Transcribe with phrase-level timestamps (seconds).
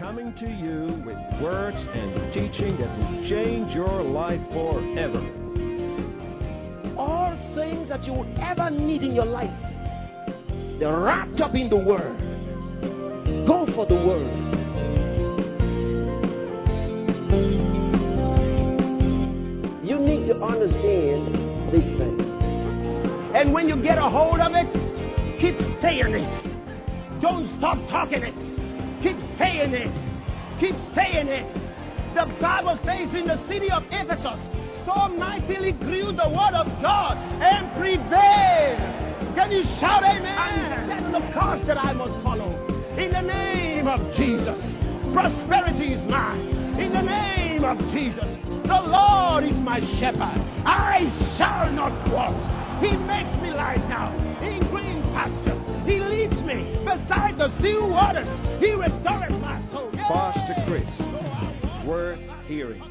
[0.00, 5.20] coming to you with words and teaching that will change your life forever.
[6.96, 9.50] All things that you will ever need in your life,
[10.78, 12.16] they're wrapped up in the Word.
[13.46, 14.32] Go for the Word.
[19.84, 22.22] You need to understand these things.
[23.36, 24.66] And when you get a hold of it,
[25.42, 27.20] keep saying it.
[27.20, 28.49] Don't stop talking it.
[29.02, 29.92] Keep saying it.
[30.60, 31.46] Keep saying it.
[32.14, 34.40] The Bible says in the city of Ephesus,
[34.84, 39.34] so mightily grew the word of God and prevailed.
[39.36, 40.88] Can you shout amen?
[40.88, 42.50] That's the course that I must follow.
[42.98, 44.58] In the name of Jesus.
[45.14, 46.76] Prosperity is mine.
[46.80, 48.28] In the name of Jesus.
[48.66, 50.38] The Lord is my shepherd.
[50.66, 51.08] I
[51.38, 52.36] shall not want.
[52.84, 55.59] He makes me lie down in green pastures.
[57.10, 58.60] He beside the still waters.
[58.60, 59.90] He restores my soul.
[60.08, 62.82] Pastor Chris, worth hearing.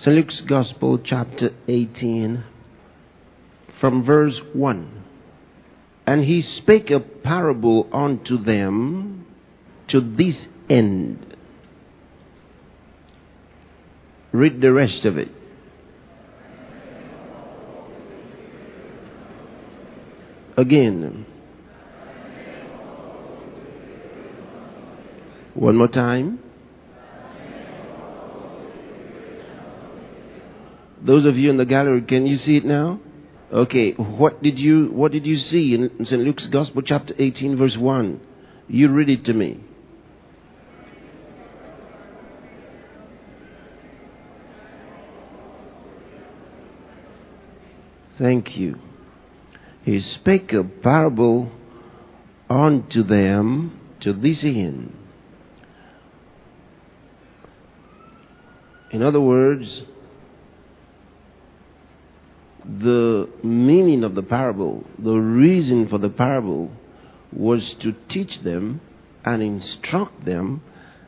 [0.00, 0.14] St.
[0.14, 2.44] Luke's Gospel, chapter 18,
[3.80, 5.04] from verse 1.
[6.06, 9.24] And he spake a parable unto them
[9.90, 10.34] to this
[10.68, 11.36] end.
[14.32, 15.28] Read the rest of it.
[20.56, 21.26] Again.
[25.54, 26.40] One more time.
[31.04, 33.00] Those of you in the gallery, can you see it now?
[33.52, 36.22] Okay, what did you what did you see in St.
[36.22, 38.20] Luke's Gospel chapter 18 verse 1?
[38.68, 39.60] You read it to me.
[48.18, 48.78] Thank you.
[49.84, 51.50] He spake a parable
[52.48, 54.94] unto them to this end.
[58.92, 59.64] In other words,
[62.64, 66.70] the meaning of the parable, the reason for the parable,
[67.32, 68.80] was to teach them
[69.24, 70.62] and instruct them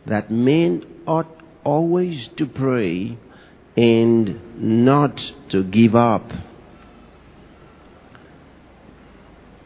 [0.06, 1.28] that men ought
[1.64, 3.18] always to pray
[3.76, 5.14] and not
[5.50, 6.28] to give up,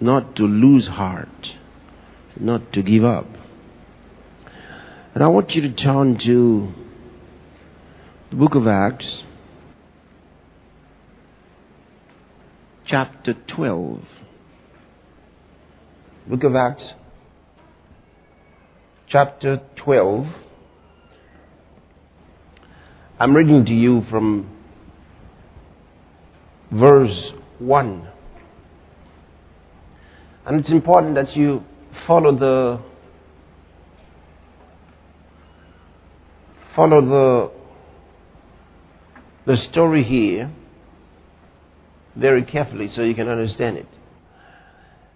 [0.00, 1.28] not to lose heart,
[2.38, 3.26] not to give up.
[5.14, 6.72] And I want you to turn to
[8.30, 9.22] the book of Acts.
[12.88, 14.00] chapter 12.
[16.26, 16.82] Book of Acts,
[19.08, 20.26] chapter 12.
[23.20, 24.48] I'm reading to you from
[26.72, 28.08] verse 1.
[30.48, 31.62] And it's important that you
[32.06, 32.80] follow the
[36.74, 37.50] follow the
[39.44, 40.50] the story here
[42.16, 43.88] very carefully so you can understand it.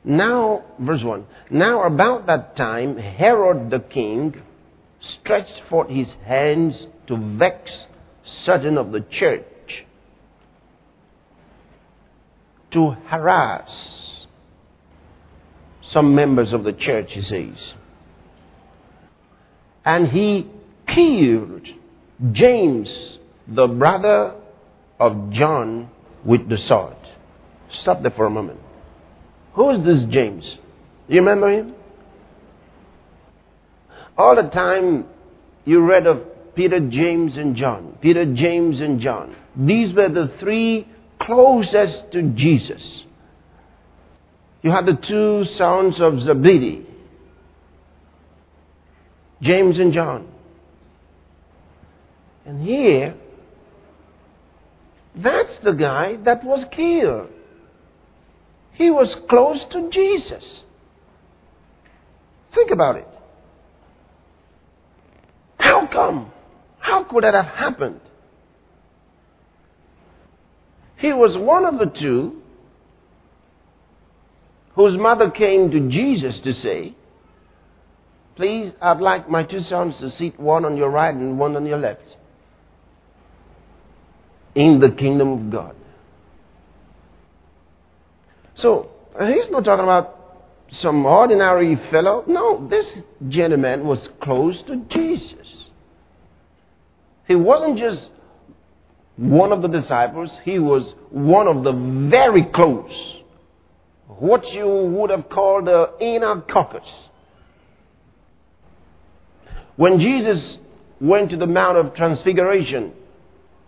[0.04, 1.25] Now, verse 1.
[1.50, 4.34] Now, about that time, Herod the king
[5.19, 6.75] stretched forth his hands
[7.06, 7.71] to vex
[8.44, 9.47] certain of the church,
[12.72, 13.71] to harass
[15.92, 17.58] some members of the church, he says.
[19.84, 20.50] And he
[20.86, 21.66] killed
[22.32, 22.88] James,
[23.48, 24.34] the brother
[25.00, 25.91] of John,
[26.25, 26.97] with the sword.
[27.82, 28.60] Stop there for a moment.
[29.54, 30.44] Who is this James?
[31.08, 31.75] You remember him?
[34.16, 35.06] All the time
[35.64, 36.22] you read of
[36.54, 37.98] Peter, James, and John.
[38.00, 39.34] Peter, James, and John.
[39.56, 40.86] These were the three
[41.20, 42.80] closest to Jesus.
[44.62, 46.86] You had the two sons of Zebedee,
[49.42, 50.28] James and John.
[52.46, 53.14] And here,
[55.16, 57.28] that's the guy that was killed.
[58.74, 60.44] He was close to Jesus.
[62.54, 63.08] Think about it.
[65.58, 66.30] How come?
[66.78, 68.00] How could that have happened?
[70.98, 72.41] He was one of the two
[74.74, 76.95] whose mother came to Jesus to say,
[78.36, 81.66] Please, I'd like my two sons to sit one on your right and one on
[81.66, 82.01] your left
[84.54, 85.77] in the kingdom of God.
[88.57, 90.19] So, he's not talking about
[90.83, 92.25] some ordinary fellow.
[92.27, 92.86] No, this
[93.28, 95.47] gentleman was close to Jesus.
[97.28, 98.09] He wasn't just
[99.16, 102.91] one of the disciples, he was one of the very close.
[104.18, 106.88] What you would have called the inner caucus.
[109.76, 110.59] When Jesus
[111.00, 112.92] went to the Mount of Transfiguration,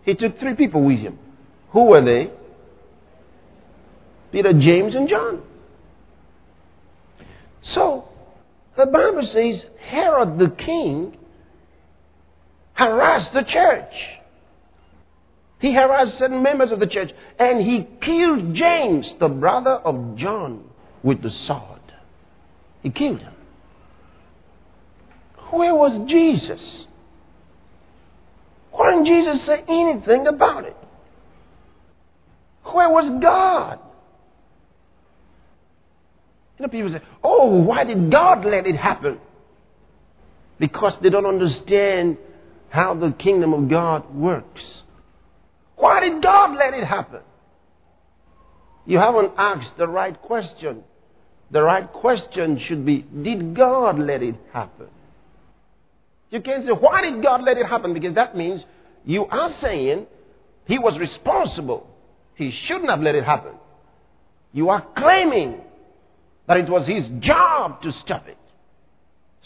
[0.03, 1.17] he took three people with him.
[1.71, 2.31] Who were they?
[4.31, 5.41] Peter, James, and John.
[7.73, 8.05] So,
[8.77, 11.17] the Bible says Herod the king
[12.73, 13.93] harassed the church.
[15.65, 17.09] He harassed certain members of the church
[17.39, 20.63] and he killed James, the brother of John,
[21.01, 21.81] with the sword.
[22.83, 23.33] He killed him.
[25.49, 26.59] Where was Jesus?
[28.73, 30.77] Why didn't Jesus say anything about it?
[32.65, 33.79] Where was God?
[36.59, 39.17] You know, people say, oh, why did God let it happen?
[40.59, 42.17] Because they don't understand
[42.69, 44.61] how the kingdom of God works.
[45.75, 47.21] Why did God let it happen?
[48.85, 50.83] You haven't asked the right question.
[51.51, 54.87] The right question should be, did God let it happen?
[56.29, 57.93] You can't say, why did God let it happen?
[57.93, 58.61] Because that means
[59.05, 60.05] you are saying
[60.65, 61.87] he was responsible.
[62.35, 63.53] He shouldn't have let it happen.
[64.51, 65.61] You are claiming
[66.47, 68.37] that it was his job to stop it.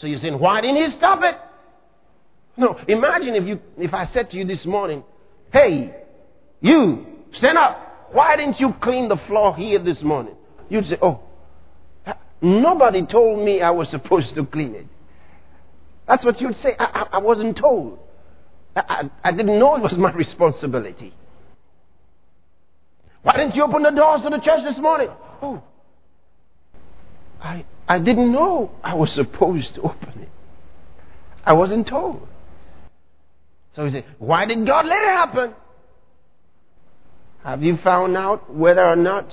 [0.00, 1.34] So you're saying, why didn't he stop it?
[2.56, 5.04] No, imagine if you, if I said to you this morning,
[5.52, 5.94] hey,
[6.60, 7.06] you,
[7.38, 8.08] stand up.
[8.12, 10.34] Why didn't you clean the floor here this morning?
[10.68, 11.20] You'd say, oh,
[12.42, 14.86] nobody told me I was supposed to clean it.
[16.08, 16.70] That's what you'd say.
[16.78, 17.98] I, I, I wasn't told.
[18.74, 21.14] I, I, didn't know it was my responsibility.
[23.22, 25.08] Why didn't you open the doors to the church this morning?
[25.42, 25.62] Oh,
[27.42, 30.28] I, I didn't know I was supposed to open it.
[31.44, 32.26] I wasn't told.
[33.76, 35.54] So he said, Why did God let it happen?
[37.44, 39.32] Have you found out whether or not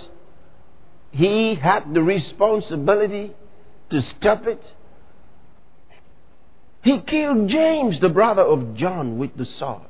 [1.11, 3.33] he had the responsibility
[3.89, 4.61] to stop it?
[6.83, 9.81] He killed James, the brother of John, with the sword.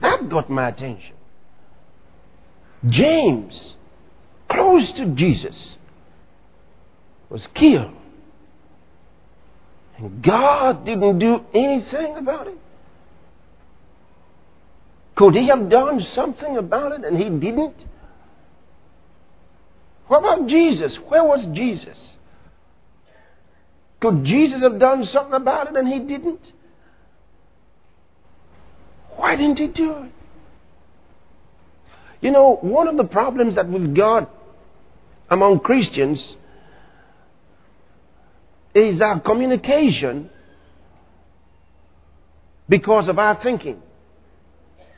[0.00, 1.14] That got my attention.
[2.88, 3.54] James,
[4.50, 5.56] close to Jesus,
[7.28, 7.94] was killed.
[9.98, 12.58] And God didn't do anything about it.
[15.16, 17.74] Could he have done something about it and he didn't?
[20.08, 20.92] What about Jesus?
[21.08, 21.96] Where was Jesus?
[24.00, 26.40] Could Jesus have done something about it and he didn't?
[29.16, 30.12] Why didn't he do it?
[32.20, 34.30] You know, one of the problems that we've got
[35.30, 36.18] among Christians
[38.74, 40.28] is our communication
[42.68, 43.80] because of our thinking.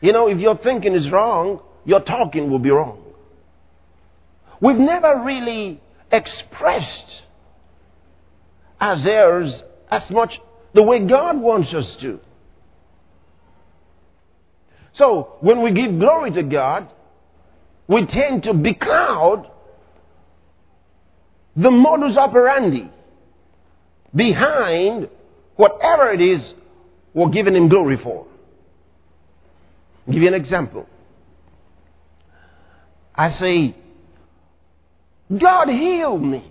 [0.00, 3.03] You know, if your thinking is wrong, your talking will be wrong.
[4.61, 5.81] We've never really
[6.12, 6.87] expressed
[8.81, 10.33] as ourselves as much
[10.75, 12.21] the way God wants us to.
[14.97, 16.89] So, when we give glory to God,
[17.87, 19.49] we tend to becloud
[21.56, 22.91] the modus operandi
[24.15, 25.09] behind
[25.56, 26.41] whatever it is
[27.15, 28.27] we're giving Him glory for.
[30.08, 30.87] I'll give you an example.
[33.14, 33.76] I say,
[35.38, 36.50] God healed me.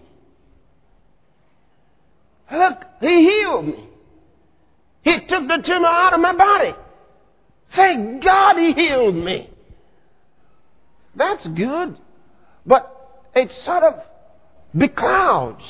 [2.51, 3.89] Look, He healed me.
[5.01, 6.73] He took the tumor out of my body.
[7.75, 9.49] Thank God He healed me.
[11.15, 11.97] That's good.
[12.63, 12.93] But
[13.33, 13.93] it sort of
[14.75, 15.61] beclouds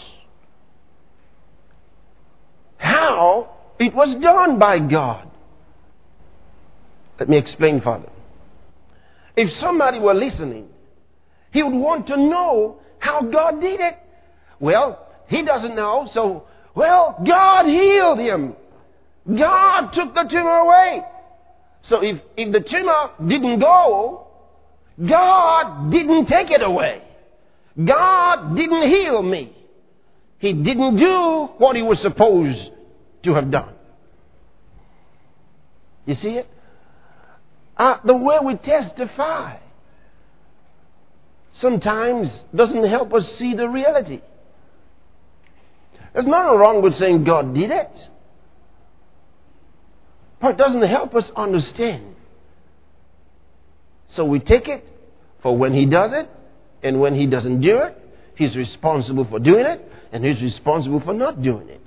[2.77, 5.32] how it was done by God.
[7.20, 8.10] Let me explain further.
[9.36, 10.68] If somebody were listening,
[11.52, 13.98] he would want to know how God did it.
[14.60, 18.56] Well, he doesn't know, so, well, God healed him.
[19.28, 21.02] God took the tumor away.
[21.90, 24.28] So if, if the tumor didn't go,
[25.00, 27.02] God didn't take it away.
[27.78, 29.56] God didn't heal me.
[30.40, 32.72] He didn't do what he was supposed
[33.24, 33.74] to have done.
[36.06, 36.48] You see it?
[37.77, 39.57] Uh, the way we testify
[41.62, 44.22] sometimes doesn't help us see the reality.
[46.13, 47.91] There's nothing wrong with saying God did it.
[50.41, 52.15] But it doesn't help us understand.
[54.15, 54.84] So we take it
[55.43, 56.29] for when He does it,
[56.81, 57.98] and when He doesn't do it,
[58.36, 59.81] He's responsible for doing it,
[60.12, 61.81] and He's responsible for not doing it.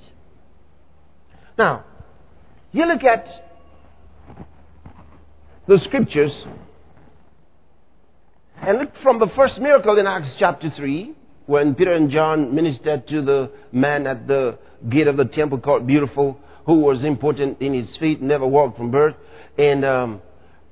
[1.59, 1.85] Now,
[2.73, 3.50] you look at
[5.71, 6.33] the scriptures
[8.61, 11.15] and look from the first miracle in Acts chapter 3,
[11.47, 14.59] when Peter and John ministered to the man at the
[14.91, 16.37] gate of the temple called Beautiful,
[16.67, 19.15] who was important in his feet, never walked from birth.
[19.59, 20.21] And um,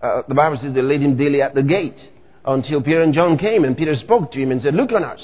[0.03, 1.97] uh, the Bible says they laid him daily at the gate
[2.45, 5.21] until Peter and John came, and Peter spoke to him and said, Look on us.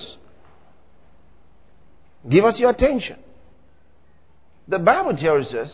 [2.30, 3.16] Give us your attention.
[4.68, 5.68] The Bible tells us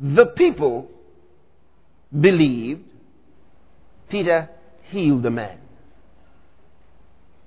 [0.00, 0.90] the people
[2.12, 2.90] believed
[4.08, 4.48] Peter
[4.90, 5.58] healed the man.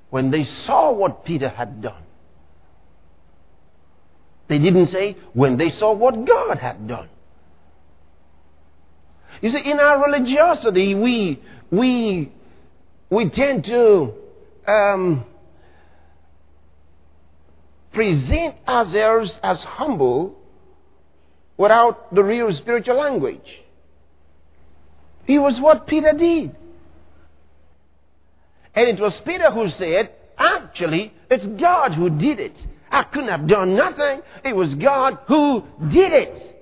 [0.09, 2.03] When they saw what Peter had done,
[4.49, 7.09] they didn't say when they saw what God had done.
[9.41, 12.31] You see, in our religiosity, we, we,
[13.09, 14.13] we tend to
[14.67, 15.25] um,
[17.93, 20.35] present ourselves as humble
[21.57, 23.45] without the real spiritual language.
[25.27, 26.55] It was what Peter did.
[28.75, 32.53] And it was Peter who said, actually, it's God who did it.
[32.91, 34.21] I couldn't have done nothing.
[34.45, 36.55] It was God who did it.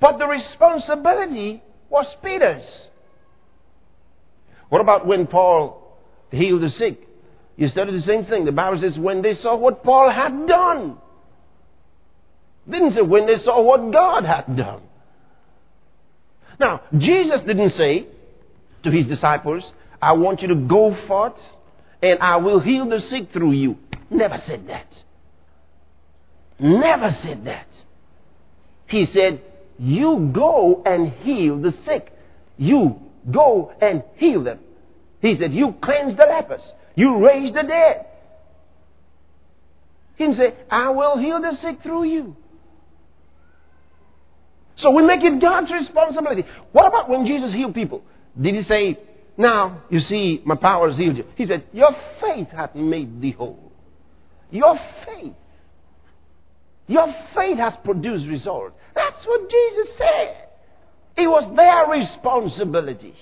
[0.00, 2.62] But the responsibility was Peter's.
[4.68, 5.98] What about when Paul
[6.30, 7.00] healed the sick?
[7.56, 8.44] You study the same thing.
[8.44, 10.96] The Bible says when they saw what Paul had done.
[12.70, 14.82] Didn't say when they saw what God had done.
[16.60, 18.06] Now, Jesus didn't say
[18.84, 19.64] to his disciples,
[20.00, 21.32] I want you to go forth
[22.02, 23.78] and I will heal the sick through you.
[24.10, 24.86] Never said that.
[26.58, 27.66] Never said that.
[28.88, 29.40] He said,
[29.78, 32.12] You go and heal the sick.
[32.58, 32.96] You
[33.32, 34.58] go and heal them.
[35.22, 36.62] He said, You cleanse the lepers.
[36.94, 38.06] You raise the dead.
[40.16, 42.36] He didn't say, I will heal the sick through you.
[44.82, 46.44] So we make it God's responsibility.
[46.72, 48.02] What about when Jesus healed people?
[48.40, 48.98] Did he say,
[49.36, 51.24] Now, you see, my power has healed you?
[51.36, 53.72] He said, Your faith hath made thee whole.
[54.50, 55.34] Your faith.
[56.86, 57.06] Your
[57.36, 58.74] faith has produced results.
[58.94, 60.48] That's what Jesus said.
[61.16, 63.14] It was their responsibility.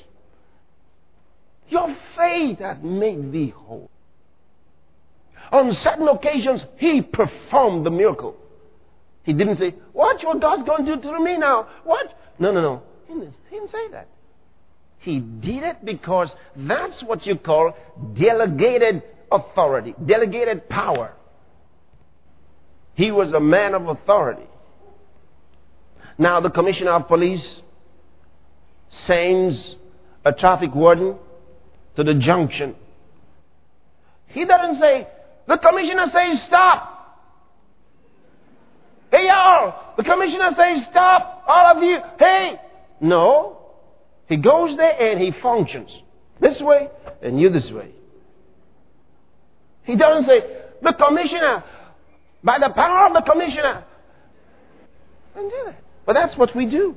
[1.69, 3.91] Your faith hath made thee whole.
[5.53, 8.37] On certain occasions, he performed the miracle.
[9.29, 11.69] He didn't say, Watch what God's going to do to me now.
[11.85, 12.07] What?
[12.39, 12.83] No, no, no.
[13.07, 14.09] He didn't, say that.
[15.01, 17.75] He did it because that's what you call
[18.19, 21.13] delegated authority, delegated power.
[22.95, 24.49] He was a man of authority.
[26.17, 27.45] Now, the commissioner of police
[29.07, 29.57] sends
[30.25, 31.17] a traffic warden
[31.97, 32.75] to the junction.
[34.29, 35.07] He doesn't say,
[35.47, 36.88] the commissioner says stop.
[39.11, 41.99] Hey, y'all, the commissioner says stop, all of you.
[42.19, 42.57] Hey,
[43.01, 43.59] no.
[44.29, 45.89] He goes there and he functions
[46.41, 46.89] this way
[47.23, 47.91] and you this way.
[49.85, 50.41] He doesn't say,
[50.83, 51.65] the commissioner,
[52.45, 53.85] by the power of the commissioner.
[55.35, 55.81] And do that.
[56.05, 56.95] But that's what we do.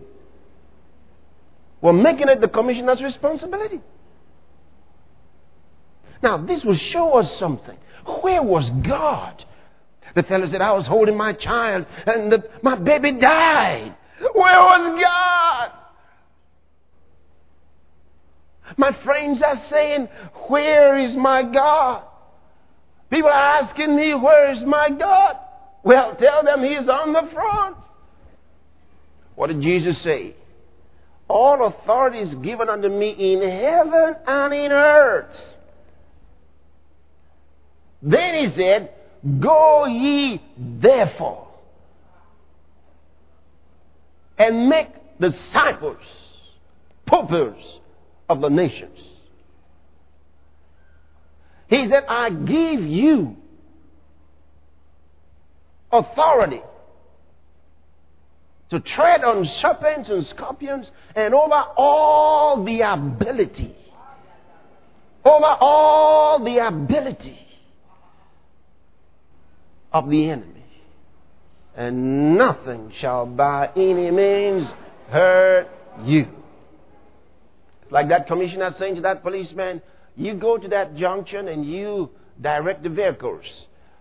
[1.81, 3.79] We're making it the commissioner's responsibility.
[6.21, 7.77] Now, this will show us something.
[8.21, 9.43] Where was God
[10.15, 13.95] the fellow said, I was holding my child and the, my baby died.
[14.19, 15.77] Where was God?
[18.77, 20.07] My friends are saying,
[20.47, 22.03] Where is my God?
[23.09, 25.35] People are asking me, Where is my God?
[25.83, 27.77] Well, tell them He's on the front.
[29.35, 30.35] What did Jesus say?
[31.27, 35.35] All authority is given unto me in heaven and in earth.
[38.01, 38.91] Then he said,
[39.39, 41.47] Go ye therefore
[44.37, 44.87] and make
[45.19, 45.99] disciples,
[47.05, 47.79] pupils
[48.27, 48.97] of the nations.
[51.67, 53.35] He said, I give you
[55.91, 56.61] authority
[58.71, 63.75] to tread on serpents and scorpions and over all the ability.
[65.23, 67.50] Over all the ability
[69.91, 70.65] of the enemy.
[71.75, 74.67] And nothing shall by any means
[75.09, 75.67] hurt
[76.03, 76.27] you.
[77.83, 79.81] It's Like that commissioner saying to that policeman,
[80.15, 82.09] you go to that junction and you
[82.41, 83.45] direct the vehicles.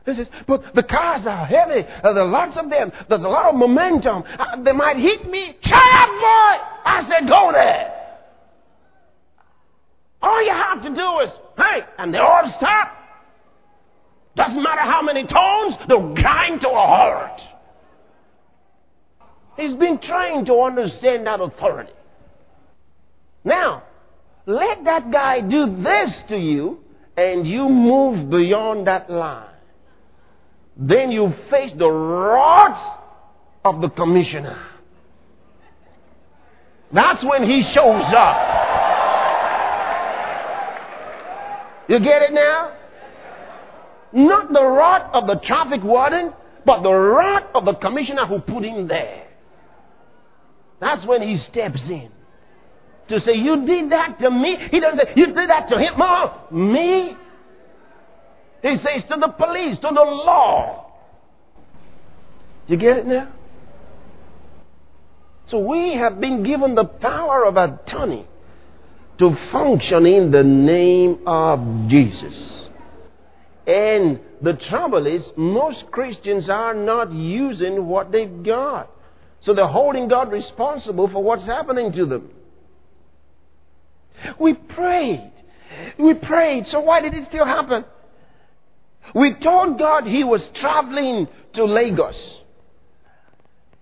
[0.06, 1.86] He says, but the cars are heavy.
[2.02, 2.90] Uh, there are lots of them.
[3.08, 4.24] There's a lot of momentum.
[4.38, 5.54] Uh, they might hit me.
[5.62, 6.54] Shut up, boy!
[6.86, 7.96] I said, go there.
[10.22, 12.99] All you have to do is, hey, and they all stop.
[14.36, 17.40] Doesn't matter how many tones, they'll grind to a halt.
[19.56, 21.92] He's been trying to understand that authority.
[23.44, 23.82] Now,
[24.46, 26.78] let that guy do this to you,
[27.16, 29.48] and you move beyond that line.
[30.76, 33.00] Then you face the wrath
[33.64, 34.66] of the commissioner.
[36.92, 38.36] That's when he shows up.
[41.88, 42.72] You get it now?
[44.12, 46.32] Not the wrath of the traffic warden,
[46.66, 49.26] but the wrath of the commissioner who put him there.
[50.80, 52.10] That's when he steps in.
[53.08, 54.56] To say, You did that to me.
[54.70, 55.94] He doesn't say, You did that to him.
[55.98, 57.16] No, me.
[58.62, 60.92] He says to the police, to the law.
[62.66, 63.32] You get it now?
[65.50, 68.26] So we have been given the power of attorney
[69.18, 72.59] to function in the name of Jesus.
[73.66, 78.90] And the trouble is, most Christians are not using what they've got.
[79.44, 82.30] So they're holding God responsible for what's happening to them.
[84.38, 85.32] We prayed.
[85.98, 86.64] We prayed.
[86.70, 87.84] So why did it still happen?
[89.14, 92.14] We told God he was traveling to Lagos.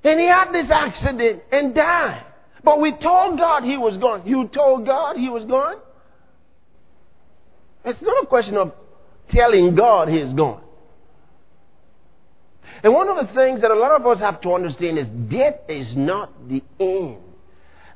[0.04, 2.24] And he had this accident and died.
[2.62, 4.26] But we told God he was gone.
[4.26, 5.76] You told God he was gone?
[7.84, 8.72] It's not a question of
[9.34, 10.62] telling God he's gone.
[12.82, 15.60] And one of the things that a lot of us have to understand is death
[15.68, 17.18] is not the end.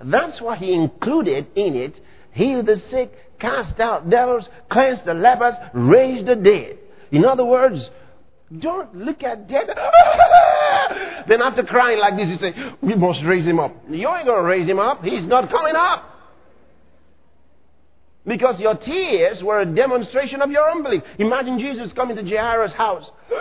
[0.04, 1.94] That's why he included in it
[2.32, 6.78] heal the sick, cast out devils, cleanse the lepers, raise the dead.
[7.10, 7.76] In other words,
[8.58, 9.66] don't look at death.
[11.28, 13.74] then after crying like this, you say, We must raise him up.
[13.88, 15.02] You ain't going to raise him up.
[15.02, 16.11] He's not coming up.
[18.26, 21.02] Because your tears were a demonstration of your unbelief.
[21.18, 23.04] Imagine Jesus coming to Jairus' house.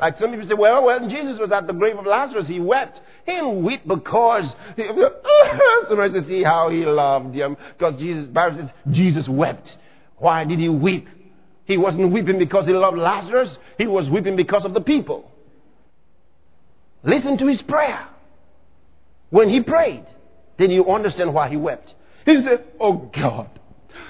[0.00, 3.00] like some people say, well, when Jesus was at the grave of Lazarus, he wept.
[3.26, 4.44] He didn't weep because
[5.88, 7.56] somebody to see how he loved him.
[7.76, 9.66] Because Jesus, Bible says, Jesus wept.
[10.18, 11.08] Why did he weep?
[11.64, 13.48] He wasn't weeping because he loved Lazarus.
[13.78, 15.30] He was weeping because of the people.
[17.02, 18.06] Listen to his prayer.
[19.30, 20.06] When he prayed,
[20.58, 21.92] then you understand why he wept.
[22.24, 23.48] He said, Oh God,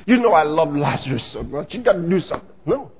[0.06, 1.72] you know I love Lazarus so much.
[1.72, 2.48] You got to do something.
[2.66, 2.92] No.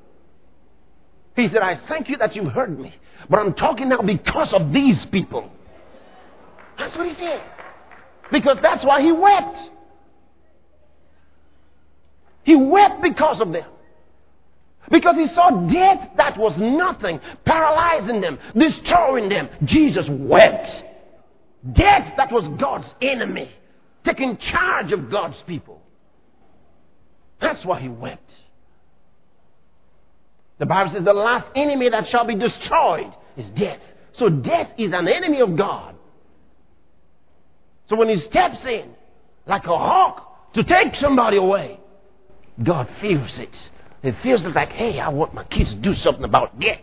[1.36, 2.94] He said, I thank you that you heard me,
[3.28, 5.50] but I'm talking now because of these people.
[6.78, 7.42] That's what he said.
[8.32, 9.56] Because that's why he wept.
[12.44, 13.64] He wept because of them.
[14.90, 19.48] Because he saw death that was nothing, paralyzing them, destroying them.
[19.64, 20.68] Jesus wept.
[21.72, 23.50] Death that was God's enemy,
[24.04, 25.80] taking charge of God's people.
[27.40, 28.30] That's why he wept.
[30.58, 33.80] The Bible says the last enemy that shall be destroyed is death.
[34.18, 35.94] So death is an enemy of God.
[37.88, 38.90] So when he steps in
[39.46, 41.80] like a hawk to take somebody away,
[42.62, 43.50] God feels it.
[44.02, 46.80] It feels like, hey, I want my kids to do something about death.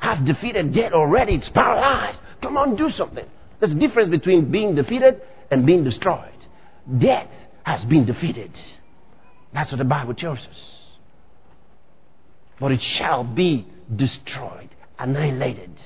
[0.00, 1.34] I've defeated death already.
[1.34, 2.18] It's paralyzed.
[2.42, 3.26] Come on, do something.
[3.60, 5.20] There's a difference between being defeated
[5.50, 6.32] and being destroyed.
[6.98, 7.28] Death
[7.64, 8.50] has been defeated.
[9.52, 10.56] That's what the Bible tells us.
[12.58, 15.76] But it shall be destroyed, annihilated.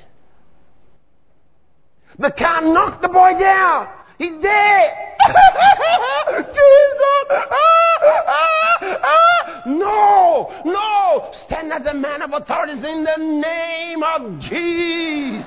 [2.18, 3.88] The car knocked the boy down.
[4.18, 4.40] He's dead.
[6.36, 7.26] Jesus.
[9.66, 11.32] no, no.
[11.46, 15.46] Stand as a man of authority in the name of Jesus.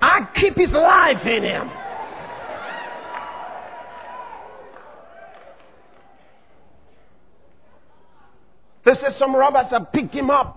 [0.00, 1.70] I keep his life in him.
[8.84, 10.56] They said some robbers have picked him up.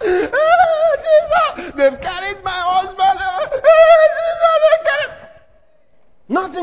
[0.04, 1.72] Jesus!
[1.76, 3.18] They've carried my husband.
[3.54, 3.80] Jesus!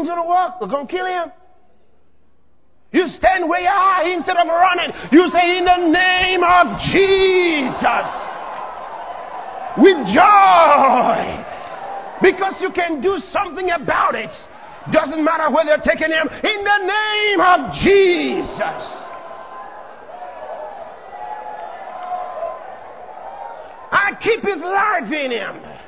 [0.08, 0.54] Going to work.
[0.60, 1.32] They're going to kill him.
[2.92, 4.92] You stand where you are instead of running.
[5.12, 8.06] You say, in the name of Jesus.
[9.78, 11.44] With joy.
[12.24, 14.32] Because you can do something about it.
[14.92, 16.28] Doesn't matter where they're taking him.
[16.28, 18.98] In the name of Jesus.
[23.92, 25.87] I keep his life in him.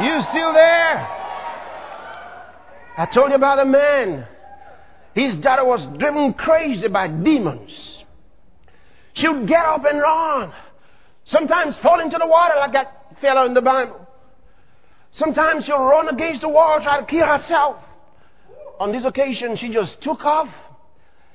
[0.00, 1.08] You still there?
[2.96, 4.26] I told you about a man.
[5.14, 7.70] His daughter was driven crazy by demons.
[9.14, 10.52] She would get up and run.
[11.32, 14.06] Sometimes fall into the water like that fellow in the Bible.
[15.18, 17.76] Sometimes she'll run against the wall, try to kill herself.
[18.78, 20.48] On this occasion, she just took off.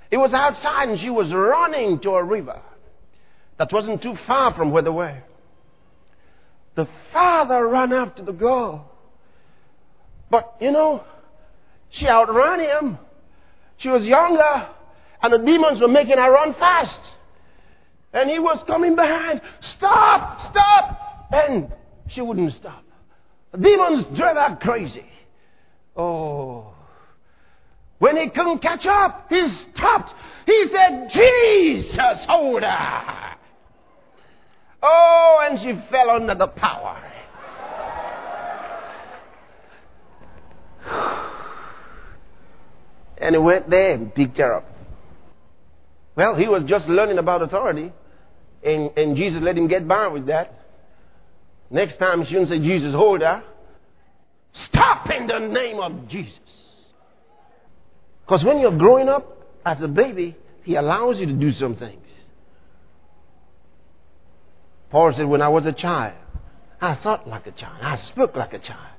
[0.09, 2.61] It was outside and she was running to a river
[3.59, 5.21] that wasn't too far from where they were.
[6.75, 8.91] The father ran after the girl.
[10.31, 11.03] But, you know,
[11.91, 12.97] she outran him.
[13.77, 14.67] She was younger,
[15.21, 16.99] and the demons were making her run fast.
[18.13, 19.41] And he was coming behind.
[19.77, 20.51] Stop!
[20.51, 21.27] Stop!
[21.31, 21.71] And
[22.13, 22.83] she wouldn't stop.
[23.51, 25.05] The demons drove her crazy.
[25.95, 26.73] Oh.
[27.99, 30.11] When he couldn't catch up, he stopped.
[30.45, 33.32] He said, Jesus, hold her.
[34.83, 37.01] Oh, and she fell under the power.
[43.15, 44.65] And he went there and picked her up.
[46.17, 47.93] Well, he was just learning about authority,
[48.65, 50.59] and, and Jesus let him get by with that.
[51.71, 53.41] Next time, he shouldn't say, Jesus, hold her.
[54.69, 56.33] Stop in the name of Jesus.
[58.25, 62.02] Because when you're growing up as a baby, he allows you to do some things.
[64.93, 66.13] Paul said, When I was a child,
[66.79, 68.93] I thought like a child, I spoke like a child.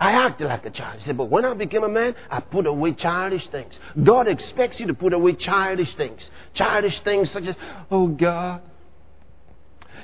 [0.00, 0.98] I acted like a child.
[0.98, 3.72] He said, but when I became a man, I put away childish things.
[4.04, 6.18] God expects you to put away childish things.
[6.56, 7.54] Childish things such as,
[7.92, 8.60] oh God,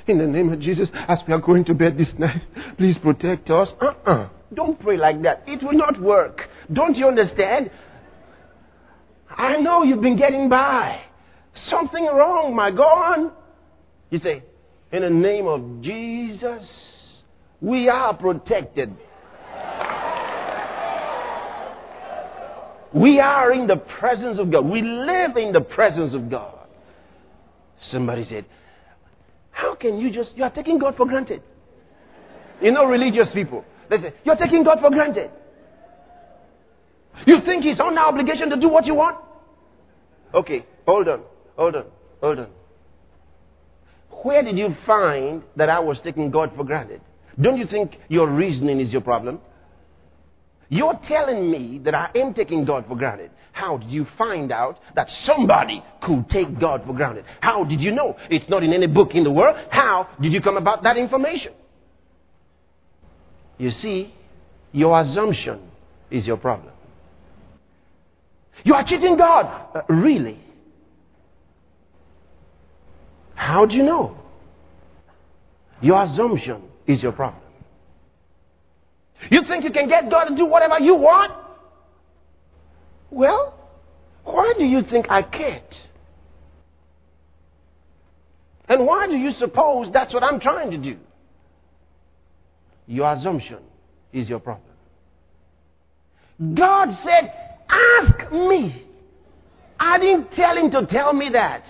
[0.07, 2.41] in the name of Jesus, as we are going to bed this night,
[2.77, 3.67] please protect us.
[3.81, 4.29] Uh-uh.
[4.53, 5.43] Don't pray like that.
[5.45, 6.39] It will not work.
[6.71, 7.69] Don't you understand?
[9.29, 11.01] I know you've been getting by.
[11.69, 13.33] Something wrong, my God.
[14.09, 14.43] You say,
[14.91, 16.63] in the name of Jesus,
[17.61, 18.93] we are protected.
[22.93, 24.65] We are in the presence of God.
[24.65, 26.67] We live in the presence of God.
[27.91, 28.45] Somebody said,
[29.51, 31.41] How can you just, you are taking God for granted?
[32.61, 35.31] You know, religious people, they say, You're taking God for granted.
[37.25, 39.17] You think He's on our obligation to do what you want?
[40.33, 41.21] Okay, hold on,
[41.55, 41.85] hold on,
[42.21, 42.47] hold on.
[44.23, 47.01] Where did you find that I was taking God for granted?
[47.39, 49.39] Don't you think your reasoning is your problem?
[50.69, 53.31] You're telling me that I am taking God for granted.
[53.51, 57.25] How did you find out that somebody could take God for granted?
[57.41, 58.15] How did you know?
[58.29, 59.57] It's not in any book in the world.
[59.69, 61.51] How did you come about that information?
[63.57, 64.13] You see,
[64.71, 65.59] your assumption
[66.09, 66.73] is your problem.
[68.63, 69.75] You are cheating God.
[69.75, 70.39] Uh, really?
[73.41, 74.15] How do you know?
[75.81, 77.41] Your assumption is your problem.
[79.31, 81.33] You think you can get God to do whatever you want?
[83.09, 83.57] Well,
[84.25, 85.63] why do you think I can't?
[88.69, 90.97] And why do you suppose that's what I'm trying to do?
[92.85, 93.57] Your assumption
[94.13, 94.69] is your problem.
[96.53, 97.33] God said,
[97.67, 98.85] Ask me.
[99.79, 101.63] I didn't tell him to tell me that.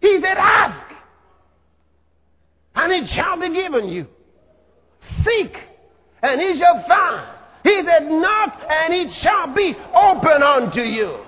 [0.00, 0.92] He said, Ask,
[2.74, 4.06] and it shall be given you.
[5.24, 5.52] Seek,
[6.22, 7.36] and he shall find.
[7.62, 11.24] He said, Knock, and it shall be open unto you.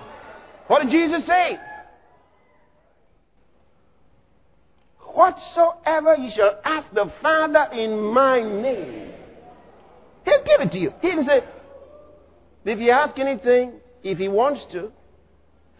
[0.68, 1.58] What did Jesus say?
[5.14, 9.12] Whatsoever you shall ask the Father in my name,
[10.24, 10.92] He'll give it to you.
[11.02, 11.40] He didn't say,
[12.64, 14.90] if you ask anything, if He wants to,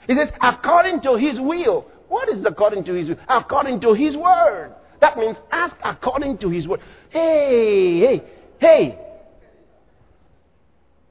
[0.07, 1.87] He says, according to His will.
[2.13, 3.09] What is according to His?
[3.27, 4.75] According to His word.
[5.01, 6.81] That means ask according to His word.
[7.09, 8.23] Hey, hey,
[8.61, 8.99] hey.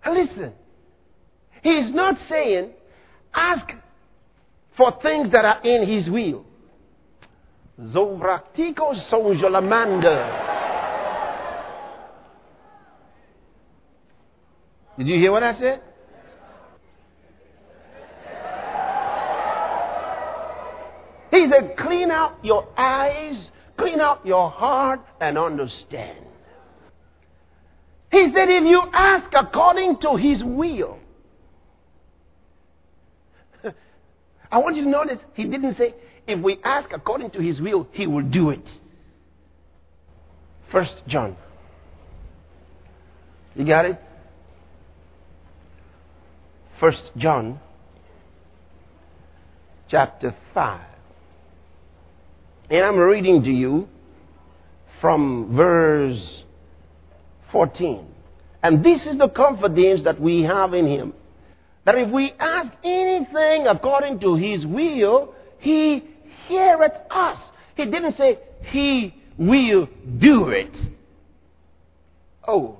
[0.08, 0.54] Listen.
[1.64, 2.74] He's not saying
[3.34, 3.66] ask
[4.78, 6.46] for things that are in His will.
[7.80, 10.50] Zovractico sonjolamanda.
[15.00, 15.82] Did you hear what I said?
[21.32, 23.50] He said, clean out your eyes
[23.82, 26.26] Clean out your heart and understand.
[28.12, 31.00] He said, if you ask according to His will,
[34.52, 35.96] I want you to notice He didn't say,
[36.28, 38.63] if we ask according to His will, He will do it.
[40.72, 41.36] First John.
[43.56, 44.00] You got it?
[46.80, 47.60] First John
[49.89, 50.90] chapter 5.
[52.71, 53.89] And I'm reading to you
[55.01, 56.21] from verse
[57.51, 58.05] 14.
[58.63, 61.13] And this is the confidence that we have in Him.
[61.86, 66.01] That if we ask anything according to His will, He
[66.47, 67.38] heareth us.
[67.75, 68.39] He didn't say
[68.71, 70.71] He will do it.
[72.47, 72.77] Oh.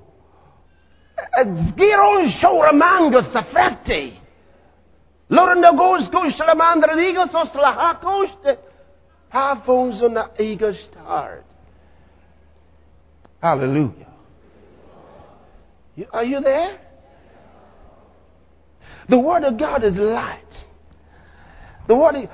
[9.34, 11.44] Ons on the eager start.
[13.40, 14.06] Hallelujah.
[16.12, 16.78] Are you there?
[19.08, 20.38] The Word of God is light.
[21.88, 22.28] The Word is,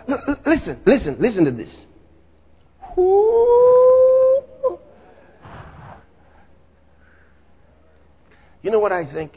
[0.46, 1.70] listen, listen, listen to this.
[2.98, 4.78] Ooh.
[8.62, 9.32] You know what I think?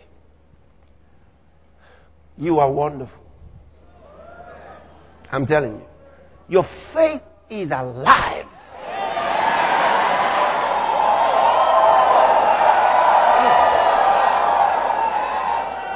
[2.38, 3.24] You are wonderful.
[5.32, 5.86] I'm telling you.
[6.50, 7.22] Your faith
[7.52, 8.46] is alive.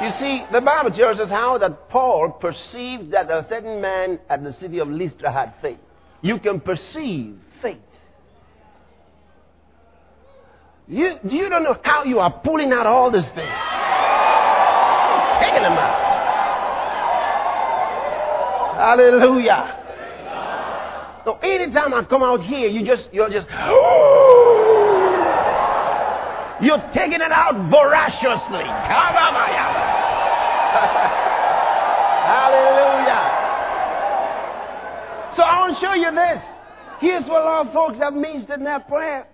[0.01, 4.43] You see, the Bible tells us how that Paul perceived that a certain man at
[4.43, 5.79] the city of Lystra had faith.
[6.21, 7.77] You can perceive faith.
[10.87, 13.55] You, you don't know how you are pulling out all these things.
[15.41, 16.05] Taking them out.
[18.75, 19.84] Hallelujah.
[21.25, 23.47] So anytime I come out here, you just, you're just,
[26.61, 28.63] you're taking it out voraciously.
[28.63, 29.49] Come on, my.
[32.29, 33.23] Hallelujah.
[35.35, 36.43] So I want to show you this.
[37.01, 39.27] Here's what a lot of folks have missed in their prayer.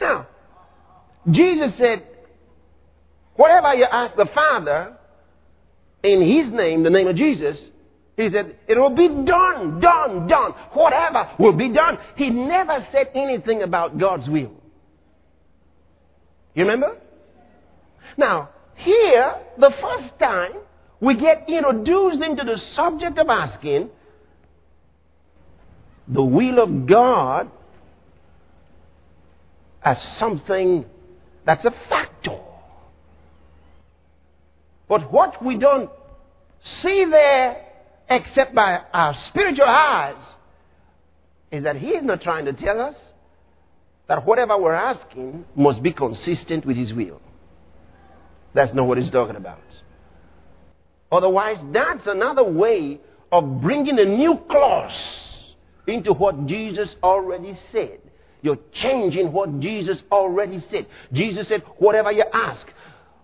[0.00, 0.26] Now,
[1.30, 2.02] Jesus said,
[3.36, 4.96] whatever you ask the Father
[6.02, 7.56] in His name, the name of Jesus,
[8.16, 10.52] He said, it will be done, done, done.
[10.72, 11.98] Whatever will be done.
[12.16, 14.52] He never said anything about God's will.
[16.54, 16.96] You remember?
[18.16, 20.52] Now, here, the first time
[21.00, 23.90] we get introduced into the subject of asking
[26.08, 27.50] the will of God
[29.84, 30.86] as something
[31.44, 32.40] that's a factor.
[34.88, 35.90] But what we don't
[36.82, 37.65] see there
[38.08, 40.22] except by our spiritual eyes
[41.50, 42.94] is that He is not trying to tell us
[44.08, 47.20] that whatever we're asking must be consistent with His will.
[48.54, 49.60] That's not what He's talking about.
[51.10, 54.92] Otherwise, that's another way of bringing a new clause
[55.86, 57.98] into what Jesus already said.
[58.42, 60.86] You're changing what Jesus already said.
[61.12, 62.66] Jesus said, whatever you ask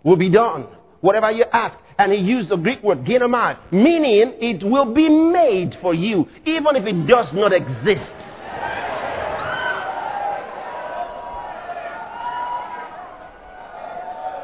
[0.05, 0.66] will be done.
[1.03, 1.77] Whatever you ask.
[1.99, 6.75] And he used the Greek word, ginomai, meaning it will be made for you, even
[6.75, 8.11] if it does not exist.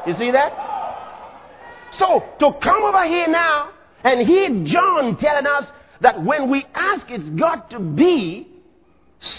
[0.05, 0.51] You see that?
[1.97, 3.71] So, to come over here now
[4.03, 5.65] and hear John telling us
[6.01, 8.47] that when we ask, it's got to be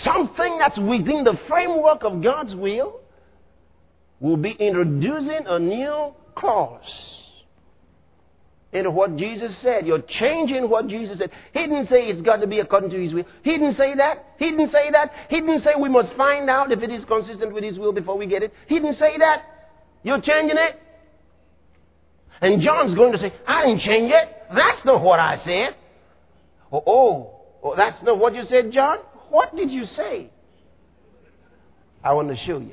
[0.04, 3.00] something that's within the framework of God's will,
[4.20, 6.82] we'll be introducing a new clause
[8.72, 9.86] into what Jesus said.
[9.86, 11.30] You're changing what Jesus said.
[11.52, 13.24] He didn't say it's got to be according to His will.
[13.42, 14.34] He didn't say that.
[14.38, 15.10] He didn't say that.
[15.28, 18.16] He didn't say we must find out if it is consistent with His will before
[18.16, 18.52] we get it.
[18.68, 19.42] He didn't say that.
[20.02, 20.80] You're changing it.
[22.40, 24.36] And John's going to say, I didn't change it.
[24.48, 25.76] That's not what I said.
[26.72, 28.98] Oh, oh, oh that's not what you said, John?
[29.28, 30.30] What did you say?
[32.02, 32.72] I want to show you.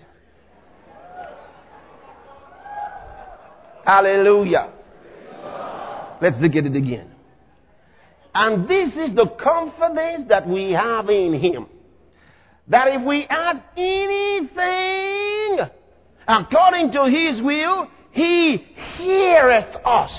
[3.87, 4.73] Hallelujah.
[6.21, 7.09] Let's look at it again.
[8.35, 11.67] And this is the confidence that we have in Him.
[12.67, 15.59] That if we ask anything
[16.27, 18.57] according to His will, He
[18.97, 20.11] heareth us.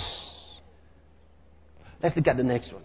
[2.02, 2.84] Let's look at the next one.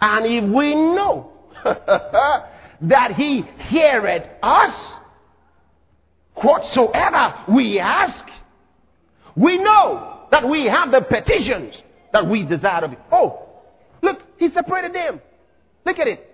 [0.00, 1.30] And if we know
[1.64, 4.74] that He heareth us,
[6.34, 8.34] whatsoever we ask,
[9.36, 11.74] we know that we have the petitions
[12.12, 13.00] that we desire of Him.
[13.12, 13.48] Oh,
[14.02, 15.20] look, He separated them.
[15.84, 16.30] Look at it.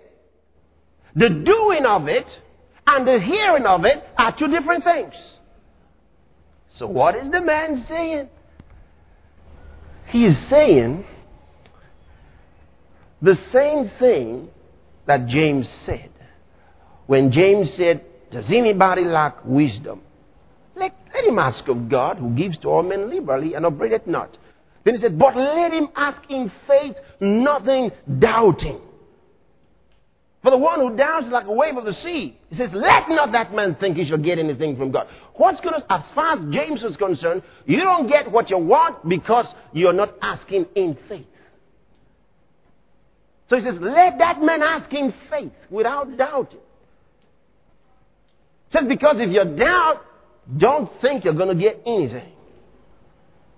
[1.15, 2.25] The doing of it
[2.87, 5.13] and the hearing of it are two different things.
[6.79, 8.29] So, what is the man saying?
[10.07, 11.05] He is saying
[13.21, 14.49] the same thing
[15.07, 16.09] that James said.
[17.07, 20.01] When James said, Does anybody lack wisdom?
[20.75, 24.37] Let, let him ask of God, who gives to all men liberally and upbraideth not.
[24.83, 28.79] Then he said, But let him ask in faith, nothing doubting.
[30.41, 32.35] For the one who doubts is like a wave of the sea.
[32.49, 35.07] He says, Let not that man think he shall get anything from God.
[35.35, 39.07] What's going to, as far as James is concerned, you don't get what you want
[39.07, 41.27] because you're not asking in faith.
[43.49, 46.59] So he says, Let that man ask in faith without doubting.
[48.69, 50.01] He says, Because if you doubt,
[50.57, 52.31] don't think you're going to get anything.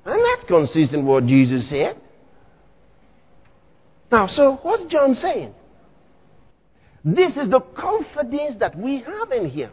[0.06, 1.96] And that's consistent with what Jesus said.
[4.12, 5.54] Now, so what's John saying?
[7.04, 9.72] This is the confidence that we have in Him.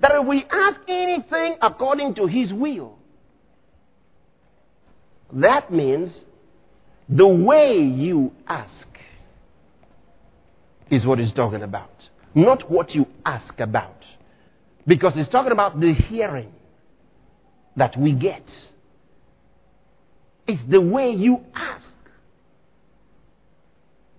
[0.00, 2.96] that if we ask anything according to His will,
[5.32, 6.12] that means
[7.08, 8.70] the way you ask
[10.90, 11.90] is what he's talking about,
[12.34, 13.96] not what you ask about.
[14.90, 16.50] Because he's talking about the hearing
[17.76, 18.42] that we get.
[20.48, 21.84] It's the way you ask.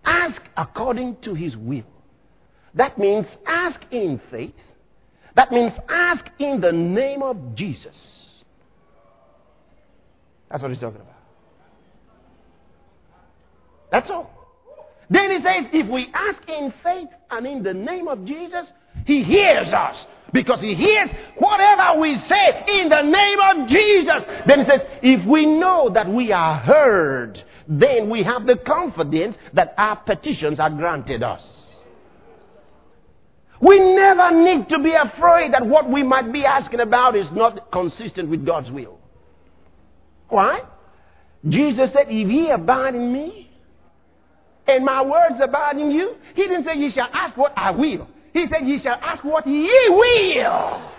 [0.06, 1.84] Ask according to his will.
[2.74, 4.54] That means ask in faith.
[5.36, 7.92] That means ask in the name of Jesus.
[10.50, 11.20] That's what he's talking about.
[13.92, 14.32] That's all.
[15.10, 18.68] Then he says, if we ask in faith and in the name of Jesus,
[19.06, 19.96] he hears us.
[20.34, 24.44] Because he hears whatever we say in the name of Jesus.
[24.48, 29.36] Then he says, if we know that we are heard, then we have the confidence
[29.54, 31.42] that our petitions are granted us.
[33.62, 37.72] We never need to be afraid that what we might be asking about is not
[37.72, 38.98] consistent with God's will.
[40.30, 40.62] Why?
[41.48, 43.50] Jesus said, If ye abide in me,
[44.68, 48.08] and my words abide in you, he didn't say, Ye shall ask what I will.
[48.34, 50.92] He said, Ye shall ask what ye will,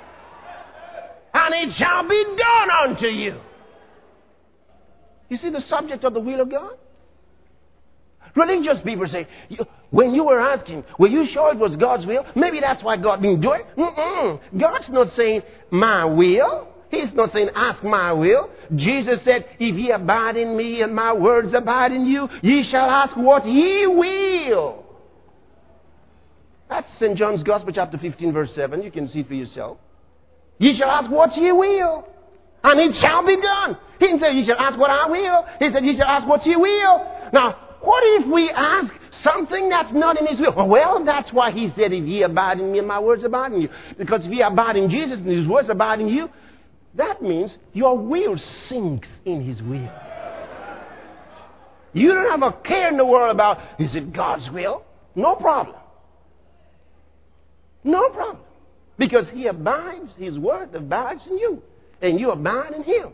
[1.35, 3.41] and it shall be done unto you.
[5.29, 6.73] You see the subject of the will of God?
[8.35, 9.27] Religious people say,
[9.91, 12.25] when you were asking, were you sure it was God's will?
[12.35, 13.67] Maybe that's why God didn't do it.
[13.77, 14.41] Mm-mm.
[14.59, 16.69] God's not saying, my will.
[16.91, 18.51] He's not saying, ask my will.
[18.75, 22.91] Jesus said, if ye abide in me and my words abide in you, ye shall
[22.91, 24.82] ask what ye will.
[26.73, 27.19] That's St.
[27.19, 28.83] John's Gospel, chapter 15, verse 7.
[28.83, 29.77] You can see it for yourself.
[30.57, 32.07] Ye shall ask what ye will,
[32.65, 33.77] and it shall be done.
[34.01, 35.45] He didn't say, ye shall ask what I will.
[35.59, 37.07] He said, ye shall ask what ye will.
[37.35, 38.91] Now, what if we ask
[39.23, 40.67] something that's not in His will?
[40.67, 43.61] Well, that's why He said, if ye abide in me and my words abide in
[43.61, 43.69] you.
[43.99, 46.31] Because if ye abide in Jesus and His words abide in you,
[46.95, 49.93] that means your will sinks in His will.
[51.93, 54.85] You don't have a care in the world about, is it God's will?
[55.15, 55.77] No problem.
[57.85, 58.45] No problem.
[58.99, 61.63] Because He abides, His word abides in you,
[62.01, 63.11] and you abide in Him.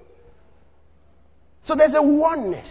[1.66, 2.66] So there's a oneness.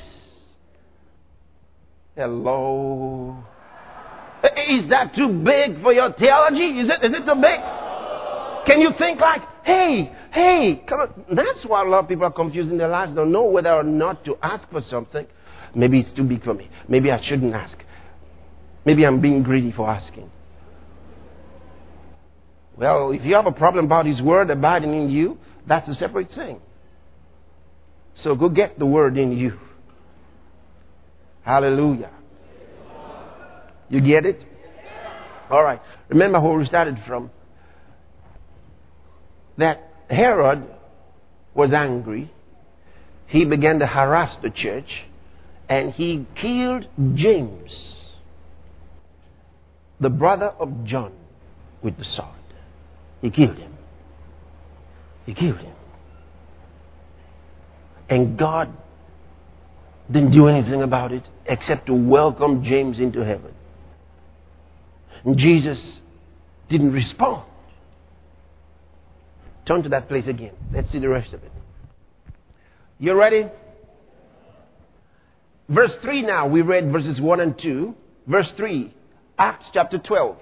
[2.16, 3.44] Hello.
[4.44, 6.80] Is that too big for your theology?
[6.80, 7.60] Is it, is it too big?
[8.68, 11.26] Can you think like, hey, hey, come on.
[11.30, 13.16] That's why a lot of people are confused in their lives.
[13.16, 15.26] Don't know whether or not to ask for something.
[15.76, 16.70] Maybe it's too big for me.
[16.88, 17.78] Maybe I shouldn't ask.
[18.86, 20.30] Maybe I'm being greedy for asking.
[22.78, 25.38] Well, if you have a problem about His Word abiding in you,
[25.68, 26.62] that's a separate thing.
[28.24, 29.58] So go get the Word in you.
[31.44, 32.12] Hallelujah.
[33.90, 34.42] You get it?
[35.50, 35.82] All right.
[36.10, 37.32] Remember where we started from
[39.58, 40.64] that Herod
[41.54, 42.32] was angry.
[43.28, 44.90] He began to harass the church
[45.70, 46.86] and he killed
[47.16, 47.72] James,
[50.00, 51.12] the brother of John,
[51.82, 52.37] with the sword.
[53.22, 53.74] He killed him.
[55.26, 55.74] He killed him.
[58.10, 58.72] And God
[60.12, 63.54] didn't do anything about it except to welcome James into heaven.
[65.26, 65.78] And Jesus
[66.70, 67.44] didn't respond.
[69.68, 70.54] Turn to that place again.
[70.74, 71.52] Let's see the rest of it.
[73.00, 73.48] You ready?
[75.68, 76.48] Verse 3 now.
[76.48, 77.94] We read verses 1 and 2.
[78.28, 78.94] Verse 3,
[79.40, 80.38] Acts chapter 12.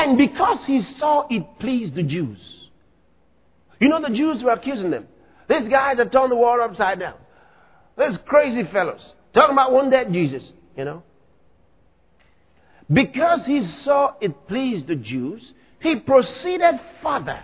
[0.00, 2.38] And because he saw it pleased the Jews.
[3.80, 5.08] You know, the Jews were accusing them.
[5.48, 7.14] These guys have turned the world upside down.
[7.98, 9.00] These crazy fellows.
[9.34, 10.42] Talking about one dead Jesus,
[10.76, 11.02] you know.
[12.92, 15.42] Because he saw it pleased the Jews,
[15.80, 17.40] he proceeded further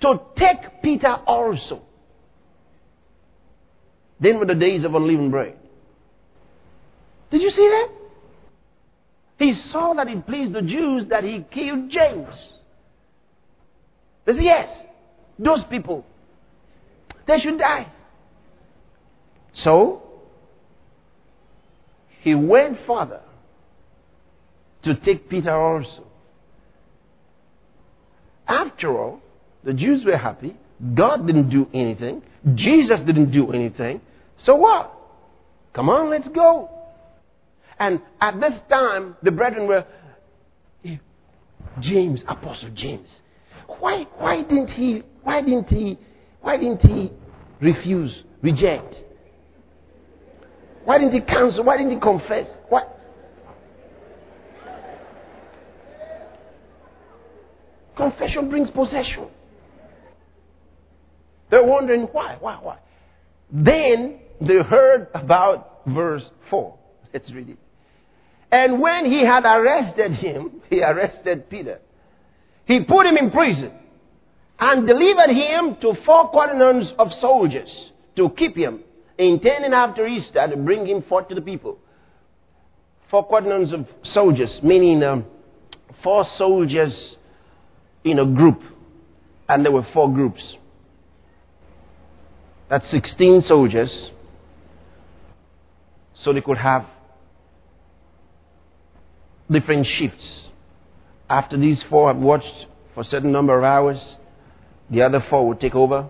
[0.00, 1.82] to take Peter also.
[4.20, 5.54] Then were the days of unleavened bread.
[7.30, 7.99] Did you see that?
[9.40, 12.28] He saw that it pleased the Jews that he killed James.
[14.26, 14.68] They said, yes,
[15.38, 16.04] those people,
[17.26, 17.90] they should die.
[19.64, 20.02] So,
[22.20, 23.22] he went further
[24.84, 26.06] to take Peter also.
[28.46, 29.22] After all,
[29.64, 30.54] the Jews were happy.
[30.94, 32.22] God didn't do anything.
[32.56, 34.02] Jesus didn't do anything.
[34.44, 34.92] So what?
[35.74, 36.68] Come on, let's go.
[37.80, 39.84] And at this time, the brethren were,
[41.80, 43.08] James, Apostle James,
[43.78, 45.98] why, why didn't he, why didn't he,
[46.42, 47.10] why didn't he
[47.60, 48.12] refuse,
[48.42, 48.94] reject?
[50.84, 51.64] Why didn't he cancel?
[51.64, 52.46] Why didn't he confess?
[52.68, 52.98] What?
[57.96, 59.28] Confession brings possession.
[61.50, 62.78] They're wondering why, why, why.
[63.50, 66.76] Then they heard about verse 4.
[67.12, 67.58] Let's read it.
[68.52, 71.80] And when he had arrested him, he arrested Peter.
[72.66, 73.72] He put him in prison
[74.58, 77.68] and delivered him to four quaternions of soldiers
[78.16, 78.80] to keep him,
[79.18, 81.78] intending after Easter to bring him forth to the people.
[83.10, 85.24] Four quaternions of soldiers, meaning um,
[86.04, 86.92] four soldiers
[88.04, 88.60] in a group,
[89.48, 90.42] and there were four groups.
[92.68, 93.90] That's 16 soldiers,
[96.22, 96.86] so they could have
[99.50, 100.24] different shifts.
[101.28, 103.98] After these four have watched for a certain number of hours,
[104.90, 106.08] the other four would take over,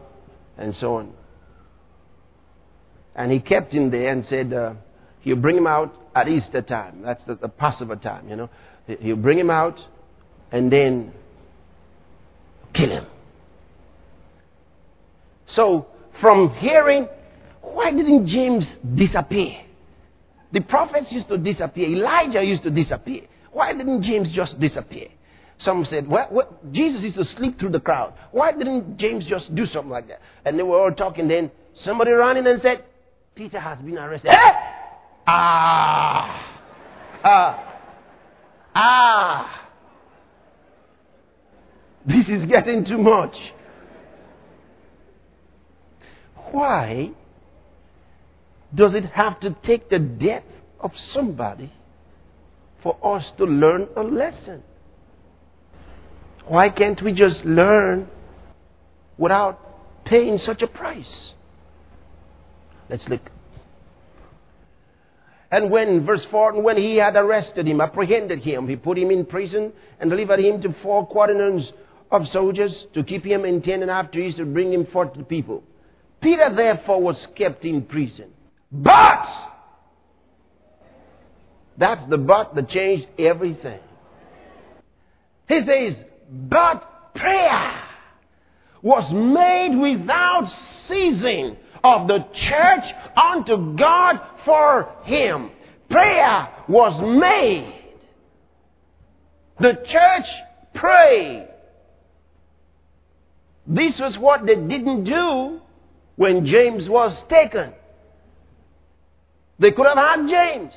[0.57, 1.13] and so on.
[3.15, 4.75] And he kept him there and said, uh,
[5.37, 7.03] bring him out at Easter time.
[7.03, 8.51] That's the, the Passover time, you know.
[8.87, 9.79] He'll bring him out
[10.51, 11.13] and then
[12.75, 13.07] kill him.
[15.55, 15.87] So,
[16.21, 17.09] from hearing,
[17.61, 18.65] why didn't James
[18.97, 19.65] disappear?
[20.53, 21.89] The prophets used to disappear.
[21.89, 23.23] Elijah used to disappear.
[23.53, 25.09] Why didn't James just disappear?
[25.65, 28.15] Some said, well, well, Jesus used to sleep through the crowd.
[28.33, 30.21] Why didn't James just do something like that?
[30.45, 31.29] And they were all talking.
[31.29, 31.51] Then
[31.85, 32.85] somebody ran in and said,
[33.35, 34.31] Peter has been arrested.
[35.27, 36.57] Ah!
[37.23, 37.81] Ah!
[38.75, 39.69] Ah!
[42.07, 43.35] This is getting too much.
[46.51, 47.11] Why
[48.75, 50.45] does it have to take the death
[50.79, 51.73] of somebody
[52.83, 54.63] for us to learn a lesson?
[56.47, 58.09] Why can't we just learn
[59.19, 61.05] without paying such a price?
[62.89, 63.23] Let's look.
[65.53, 69.11] And when, verse 4, and when he had arrested him, apprehended him, he put him
[69.11, 71.69] in prison and delivered him to four quaternions
[72.13, 75.19] of soldiers to keep him in ten and after Easter to bring him forth to
[75.19, 75.63] the people.
[76.21, 78.31] Peter therefore was kept in prison.
[78.73, 79.27] But!
[81.79, 83.81] That's the but that changed everything.
[85.49, 87.83] He says, but prayer
[88.83, 90.49] was made without
[90.89, 92.19] ceasing of the
[92.49, 92.85] church
[93.17, 95.51] unto God for him.
[95.91, 97.75] Prayer was made.
[99.59, 100.27] The church
[100.75, 101.49] prayed.
[103.67, 105.61] This was what they didn't do
[106.17, 107.73] when James was taken.
[109.61, 110.73] They could have had James.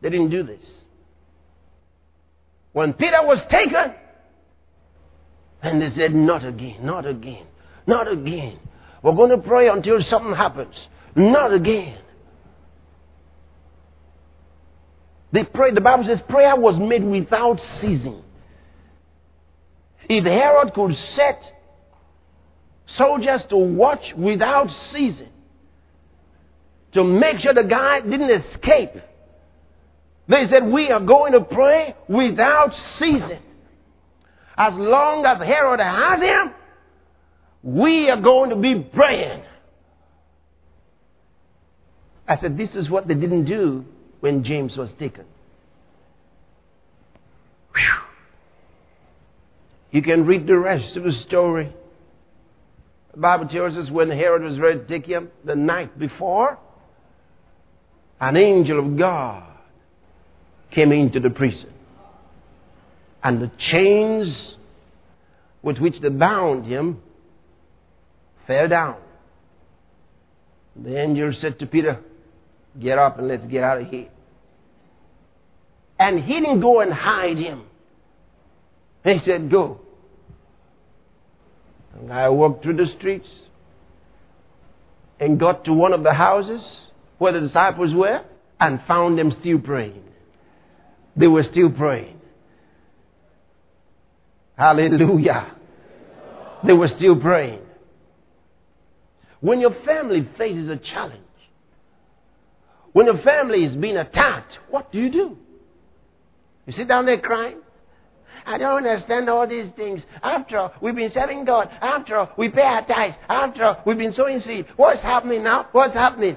[0.00, 0.60] They didn't do this.
[2.72, 3.94] When Peter was taken,
[5.62, 7.46] and they said, Not again, not again,
[7.86, 8.58] not again.
[9.02, 10.74] We're going to pray until something happens.
[11.16, 11.98] Not again.
[15.32, 18.22] They prayed, the Bible says prayer was made without ceasing.
[20.08, 21.42] If Herod could set
[22.96, 25.31] soldiers to watch without ceasing,
[26.94, 29.02] to make sure the guy didn't escape,
[30.28, 33.40] they said, We are going to pray without ceasing.
[34.56, 36.54] As long as Herod has him,
[37.62, 39.42] we are going to be praying.
[42.28, 43.84] I said, This is what they didn't do
[44.20, 45.24] when James was taken.
[47.74, 48.02] Whew.
[49.90, 51.74] You can read the rest of the story.
[53.12, 56.58] The Bible tells us when Herod was ready to take him the night before,
[58.22, 59.42] an angel of God
[60.70, 61.72] came into the prison.
[63.24, 64.28] And the chains
[65.60, 67.02] with which they bound him
[68.46, 68.96] fell down.
[70.80, 71.98] The angel said to Peter,
[72.80, 74.08] Get up and let's get out of here.
[75.98, 77.64] And he didn't go and hide him.
[79.02, 79.80] He said, Go.
[81.98, 83.28] And I walked through the streets
[85.18, 86.62] and got to one of the houses
[87.22, 88.20] where the disciples were
[88.58, 90.02] and found them still praying.
[91.14, 92.20] They were still praying.
[94.58, 95.54] Hallelujah.
[96.66, 97.60] They were still praying.
[99.38, 101.22] When your family faces a challenge,
[102.92, 105.36] when your family is being attacked, what do you do?
[106.66, 107.60] You sit down there crying?
[108.44, 110.00] I don't understand all these things.
[110.24, 111.68] After all, we've been serving God.
[111.80, 113.14] After all, we pay our tithes.
[113.28, 114.66] After all, we've been sowing seed.
[114.76, 115.68] What's happening now?
[115.70, 116.36] What's happening?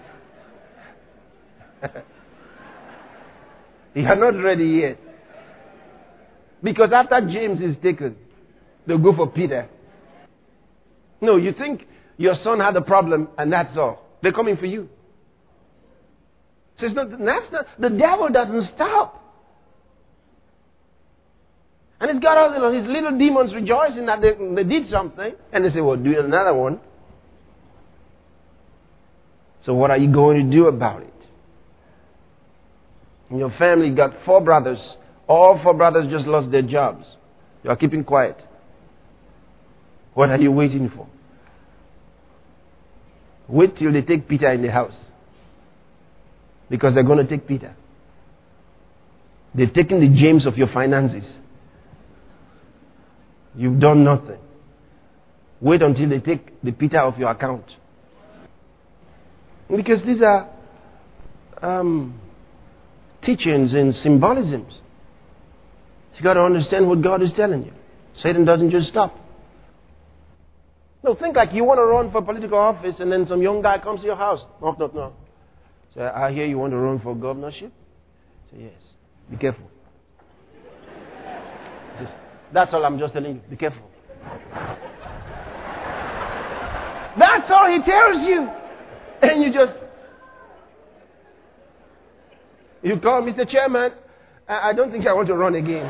[3.95, 4.99] you are not ready yet.
[6.63, 8.15] Because after James is taken,
[8.87, 9.69] they'll go for Peter.
[11.21, 11.85] No, you think
[12.17, 14.05] your son had a problem and that's all.
[14.21, 14.89] They're coming for you.
[16.79, 19.21] So it's not, that's not, the devil doesn't stop.
[21.99, 25.33] And he's got all his little demons rejoicing that they, they did something.
[25.53, 26.79] And they say, well, do another one.
[29.65, 31.13] So what are you going to do about it?
[33.29, 34.79] In your family got four brothers.
[35.27, 37.05] All four brothers just lost their jobs.
[37.63, 38.37] You are keeping quiet.
[40.13, 41.07] What are you waiting for?
[43.47, 44.93] Wait till they take Peter in the house.
[46.69, 47.75] Because they're going to take Peter.
[49.53, 51.23] They've taken the James of your finances.
[53.55, 54.39] You've done nothing.
[55.61, 57.65] Wait until they take the Peter of your account.
[59.69, 60.49] Because these are
[61.61, 62.19] um,
[63.25, 64.73] teachings and symbolisms.
[66.15, 67.73] You've got to understand what God is telling you.
[68.23, 69.17] Satan doesn't just stop.
[71.03, 73.77] No, think like you want to run for political office and then some young guy
[73.77, 74.39] comes to your house.
[74.61, 75.13] No, no, no.
[75.93, 77.71] Say, I hear you want to run for governorship.
[78.51, 78.73] Say, yes.
[79.29, 79.69] Be careful.
[81.99, 82.11] Just,
[82.53, 83.41] that's all I'm just telling you.
[83.49, 83.83] Be careful.
[87.17, 88.49] That's all he tells you.
[89.21, 89.84] And you just.
[92.85, 93.49] You call Mr.
[93.49, 93.91] Chairman.
[94.47, 95.89] I don't think I want to run again.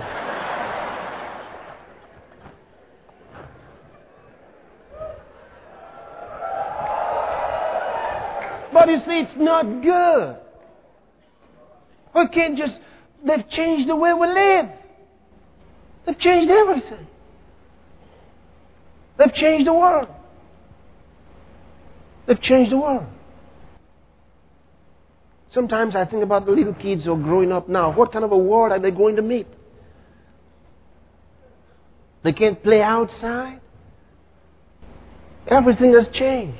[8.73, 10.37] But you see, it's not good.
[12.15, 12.73] We can't just
[13.25, 14.65] They've changed the way we live.
[16.05, 17.07] They've changed everything.
[19.17, 20.09] They've changed the world.
[22.27, 23.07] They've changed the world.
[25.56, 27.95] Sometimes I think about the little kids who are growing up now.
[27.95, 29.47] What kind of a world are they going to meet?
[32.26, 33.62] They can't play outside.
[35.47, 36.58] Everything has changed.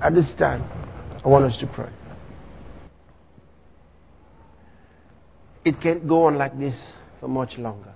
[0.00, 0.62] At this time,
[1.24, 1.90] I want us to pray.
[5.64, 6.74] It can't go on like this
[7.18, 7.94] for much longer.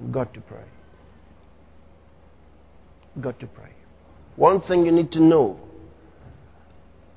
[0.00, 0.64] We've got to pray.
[3.16, 3.70] We've got to pray.
[4.36, 5.58] One thing you need to know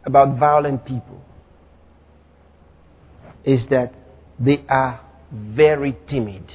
[0.06, 1.22] about violent people
[3.46, 3.94] is that
[4.40, 5.02] they are
[5.34, 6.46] very timid.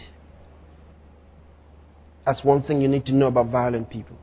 [2.24, 4.16] That's one thing you need to know about violent people.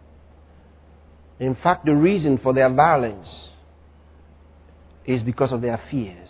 [1.40, 3.28] In fact, the reason for their violence
[5.06, 6.30] is because of their fears.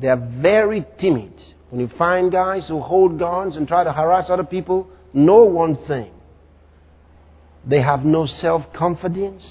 [0.00, 1.32] They are very timid.
[1.70, 5.78] When you find guys who hold guns and try to harass other people, know one
[5.86, 6.12] thing.
[7.68, 9.42] They have no self confidence.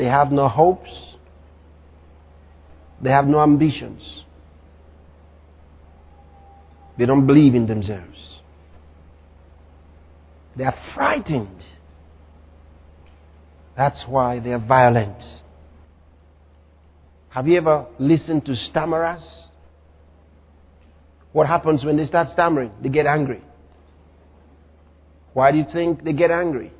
[0.00, 0.88] They have no hopes.
[3.02, 4.00] They have no ambitions.
[6.96, 8.16] They don't believe in themselves.
[10.56, 11.62] They are frightened.
[13.76, 15.18] That's why they are violent.
[17.28, 19.20] Have you ever listened to stammerers?
[21.32, 22.72] What happens when they start stammering?
[22.82, 23.42] They get angry.
[25.34, 26.72] Why do you think they get angry?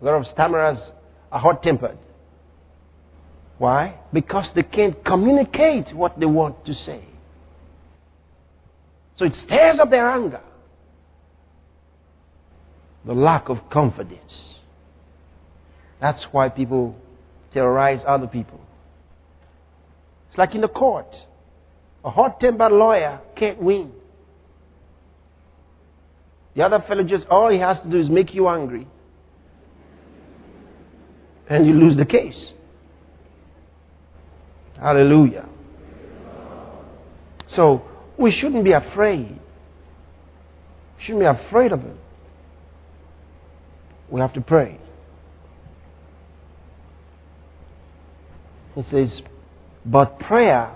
[0.00, 0.78] A lot of stammerers
[1.32, 1.98] are hot tempered.
[3.60, 4.00] Why?
[4.10, 7.04] Because they can't communicate what they want to say.
[9.18, 10.40] So it stirs up their anger.
[13.04, 14.32] The lack of confidence.
[16.00, 16.96] That's why people
[17.52, 18.58] terrorize other people.
[20.30, 21.14] It's like in the court.
[22.02, 23.92] A hot tempered lawyer can't win.
[26.56, 28.88] The other fellow just, all he has to do is make you angry.
[31.50, 32.52] And you lose the case.
[34.80, 35.46] Hallelujah.
[37.54, 37.82] So,
[38.18, 39.38] we shouldn't be afraid.
[40.98, 41.96] We shouldn't be afraid of it.
[44.10, 44.78] We have to pray.
[48.76, 49.08] It says,
[49.84, 50.74] but prayer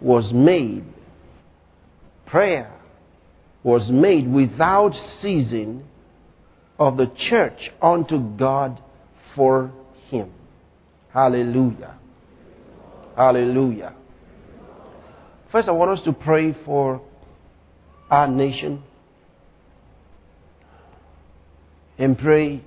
[0.00, 0.84] was made.
[2.26, 2.72] Prayer
[3.62, 4.92] was made without
[5.22, 5.84] ceasing
[6.78, 8.80] of the church unto God
[9.34, 9.72] for
[10.10, 10.30] him.
[11.12, 11.98] Hallelujah.
[13.18, 13.94] Hallelujah.
[15.50, 17.02] First, I want us to pray for
[18.08, 18.80] our nation
[21.98, 22.62] and pray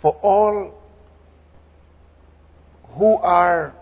[0.00, 0.72] for all
[2.94, 3.74] who are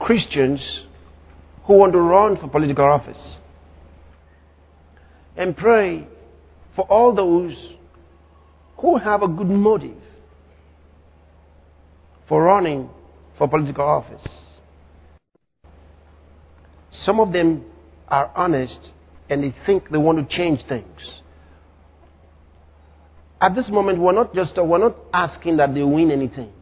[0.00, 0.58] Christians
[1.68, 3.22] who want to run for political office.
[5.36, 6.08] And pray
[6.74, 7.54] for all those
[8.78, 10.03] who have a good motive
[12.28, 12.88] for running
[13.38, 14.26] for political office.
[17.04, 17.64] Some of them
[18.08, 18.78] are honest
[19.28, 21.00] and they think they want to change things.
[23.40, 26.52] At this moment, we're not just we're not asking that they win anything.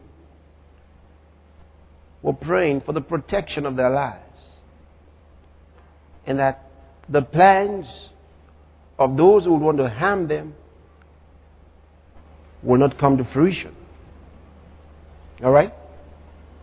[2.21, 4.19] We're praying for the protection of their lives.
[6.25, 6.69] And that
[7.09, 7.85] the plans
[8.97, 10.55] of those who would want to harm them
[12.63, 13.75] will not come to fruition.
[15.41, 15.73] All right?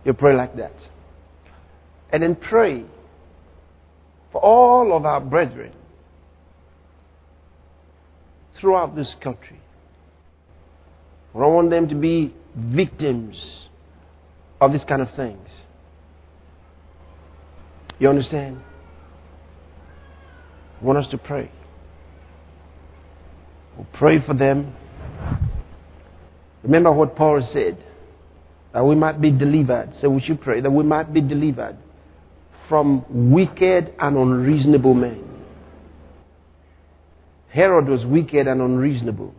[0.05, 0.73] You pray like that.
[2.11, 2.85] And then pray
[4.31, 5.73] for all of our brethren
[8.59, 9.59] throughout this country.
[11.33, 13.35] I don't want them to be victims
[14.59, 15.47] of these kind of things.
[17.99, 18.61] You understand?
[20.81, 21.51] Want us to pray.
[23.77, 24.75] We'll pray for them.
[26.63, 27.83] Remember what Paul said
[28.73, 29.93] that we might be delivered.
[30.01, 31.77] So we should pray that we might be delivered
[32.69, 35.27] from wicked and unreasonable men.
[37.49, 39.35] Herod was wicked and unreasonable.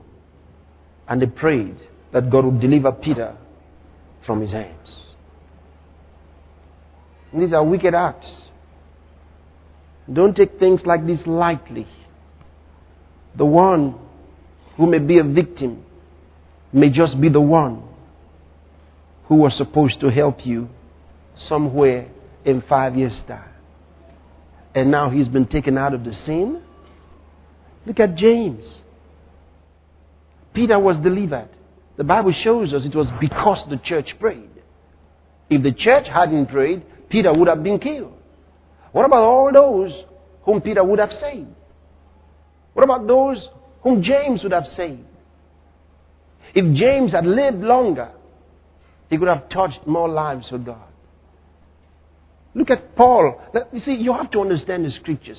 [1.08, 1.76] And they prayed
[2.12, 3.36] that God would deliver Peter
[4.26, 4.76] from his hands.
[7.32, 8.26] And these are wicked acts.
[10.12, 11.86] Don't take things like this lightly.
[13.38, 13.98] The one
[14.76, 15.84] who may be a victim
[16.72, 17.82] may just be the one
[19.24, 20.68] who was supposed to help you
[21.48, 22.10] somewhere
[22.44, 23.50] in five years' time.
[24.74, 26.62] And now he's been taken out of the scene.
[27.86, 28.64] Look at James.
[30.54, 31.48] Peter was delivered.
[31.96, 34.50] The Bible shows us it was because the church prayed.
[35.50, 38.14] If the church hadn't prayed, Peter would have been killed.
[38.92, 39.92] What about all those
[40.44, 41.48] whom Peter would have saved?
[42.72, 43.36] What about those
[43.82, 45.04] whom James would have saved?
[46.54, 48.12] If James had lived longer,
[49.12, 50.88] he could have touched more lives for God.
[52.54, 53.42] Look at Paul.
[53.70, 55.36] You see, you have to understand the scriptures.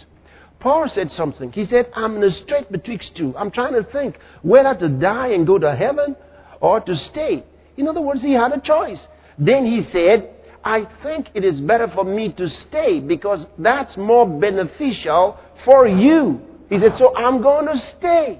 [0.59, 1.51] Paul said something.
[1.51, 3.35] He said, I'm in a strait betwixt two.
[3.35, 6.15] I'm trying to think whether to die and go to heaven
[6.61, 7.43] or to stay.
[7.75, 8.99] In other words, he had a choice.
[9.39, 10.29] Then he said,
[10.63, 16.41] I think it is better for me to stay because that's more beneficial for you.
[16.69, 18.39] He said, So I'm going to stay.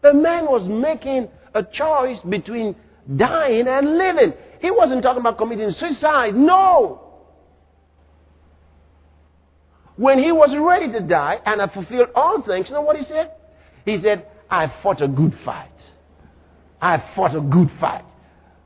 [0.00, 2.74] The man was making a choice between
[3.16, 4.32] dying and living.
[4.60, 6.34] He wasn't talking about committing suicide.
[6.34, 7.04] No.
[9.96, 13.04] When he was ready to die and had fulfilled all things, you know what he
[13.08, 13.32] said?
[13.84, 15.70] He said, I fought a good fight.
[16.80, 18.04] I fought a good fight.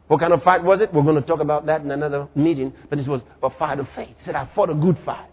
[0.09, 0.93] What kind of fight was it?
[0.93, 3.87] We're going to talk about that in another meeting, but this was a fight of
[3.97, 4.14] faith.
[4.18, 5.30] He said, I fought a good fight.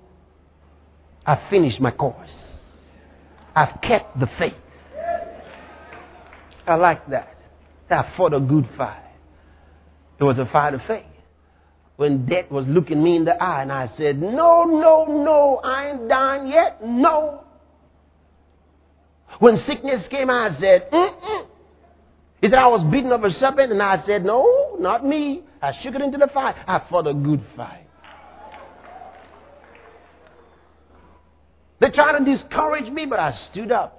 [1.26, 2.30] I finished my course.
[3.56, 4.54] I've kept the faith.
[6.66, 7.39] I like that.
[7.92, 9.04] I fought a good fight.
[10.20, 11.06] It was a fight of faith.
[11.96, 15.90] When death was looking me in the eye, and I said, No, no, no, I
[15.90, 16.80] ain't dying yet.
[16.86, 17.44] No.
[19.40, 21.46] When sickness came, I said, Mm-mm.
[22.42, 25.44] He said, I was beaten of a serpent, and I said, No, not me.
[25.62, 26.56] I shook it into the fire.
[26.68, 27.86] I fought a good fight.
[31.82, 33.96] They tried to discourage me, but I stood up.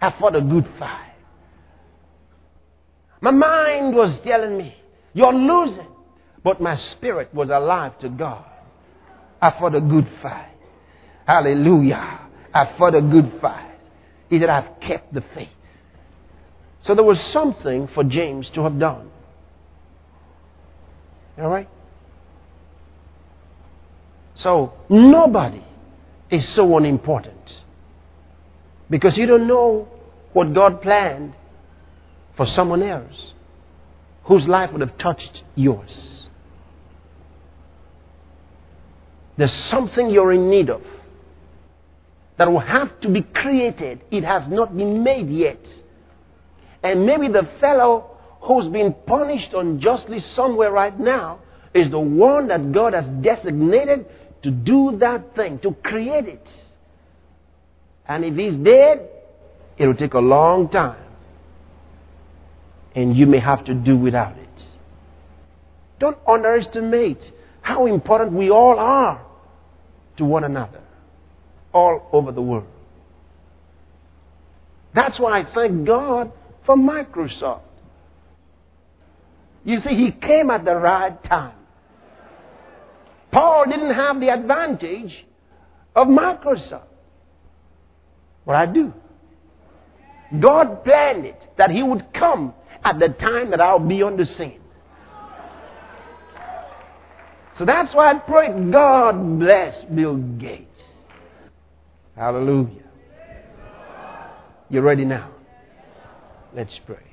[0.00, 1.12] I fought a good fight.
[3.20, 4.74] My mind was telling me,
[5.14, 5.88] You're losing.
[6.44, 8.44] But my spirit was alive to God.
[9.42, 10.54] I fought a good fight.
[11.26, 12.20] Hallelujah.
[12.54, 13.78] I fought a good fight.
[14.30, 15.48] He said, I've kept the faith.
[16.86, 19.10] So there was something for James to have done.
[21.38, 21.68] All right?
[24.42, 25.64] So nobody
[26.30, 27.34] is so unimportant.
[28.88, 29.88] Because you don't know
[30.32, 31.34] what God planned
[32.36, 33.14] for someone else
[34.24, 35.90] whose life would have touched yours.
[39.38, 40.82] There's something you're in need of
[42.38, 44.02] that will have to be created.
[44.10, 45.60] It has not been made yet.
[46.82, 51.40] And maybe the fellow who's been punished unjustly somewhere right now
[51.74, 54.06] is the one that God has designated
[54.42, 56.46] to do that thing, to create it.
[58.08, 59.08] And if he's dead,
[59.78, 61.05] it will take a long time.
[62.96, 64.48] And you may have to do without it.
[66.00, 67.20] Don't underestimate
[67.60, 69.24] how important we all are
[70.16, 70.80] to one another
[71.72, 72.66] all over the world.
[74.94, 76.32] That's why I thank God
[76.64, 77.60] for Microsoft.
[79.64, 81.56] You see, he came at the right time.
[83.30, 85.12] Paul didn't have the advantage
[85.94, 86.84] of Microsoft.
[88.46, 88.92] But I do.
[90.40, 92.54] God planned it that he would come
[92.86, 94.60] at the time that I'll be on the scene.
[97.58, 100.66] So that's why I pray, God bless Bill Gates.
[102.14, 102.84] Hallelujah.
[104.68, 105.32] You ready now?
[106.54, 107.05] Let's pray.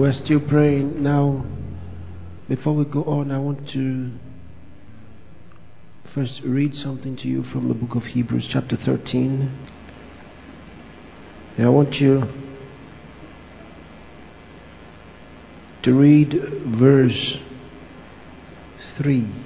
[0.00, 1.02] We're still praying.
[1.02, 1.44] Now,
[2.48, 4.12] before we go on, I want to
[6.14, 9.68] first read something to you from the book of Hebrews, chapter 13.
[11.58, 12.22] And I want you
[15.82, 16.32] to read
[16.80, 17.34] verse
[19.02, 19.39] 3.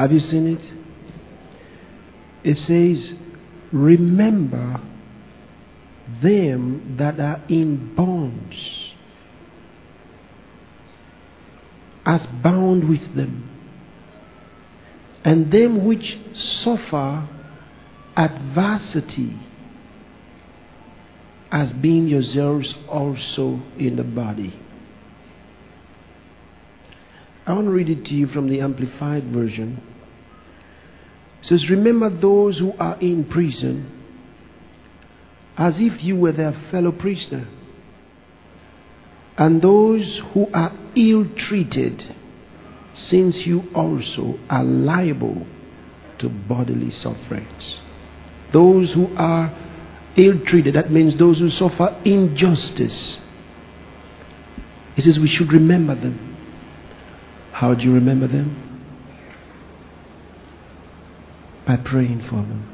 [0.00, 0.62] Have you seen it?
[2.42, 3.18] It says,
[3.70, 4.80] Remember
[6.22, 8.56] them that are in bonds,
[12.06, 13.46] as bound with them,
[15.22, 16.16] and them which
[16.64, 17.28] suffer
[18.16, 19.38] adversity,
[21.52, 24.58] as being yourselves also in the body.
[27.46, 29.89] I want to read it to you from the Amplified Version.
[31.50, 33.96] Says, Remember those who are in prison
[35.58, 37.48] as if you were their fellow prisoner,
[39.36, 42.00] and those who are ill treated,
[43.10, 45.44] since you also are liable
[46.20, 47.80] to bodily sufferings.
[48.52, 49.50] Those who are
[50.16, 53.18] ill treated, that means those who suffer injustice.
[54.94, 56.36] He says we should remember them.
[57.52, 58.69] How do you remember them?
[61.66, 62.66] By praying for them.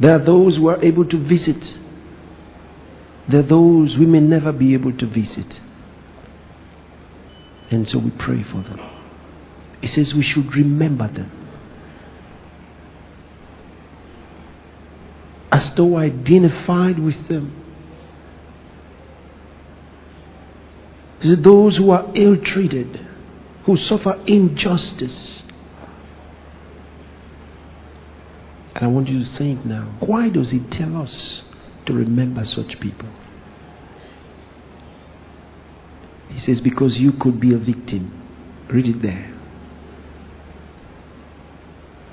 [0.00, 1.62] There are those who are able to visit.
[3.30, 5.60] There are those we may never be able to visit.
[7.70, 8.78] And so we pray for them.
[9.80, 11.30] He says we should remember them.
[15.52, 17.60] As though identified with them.
[21.42, 22.98] Those who are ill treated,
[23.64, 25.42] who suffer injustice.
[28.74, 31.42] And I want you to think now why does he tell us
[31.86, 33.08] to remember such people?
[36.28, 38.20] He says, Because you could be a victim.
[38.72, 39.30] Read it there.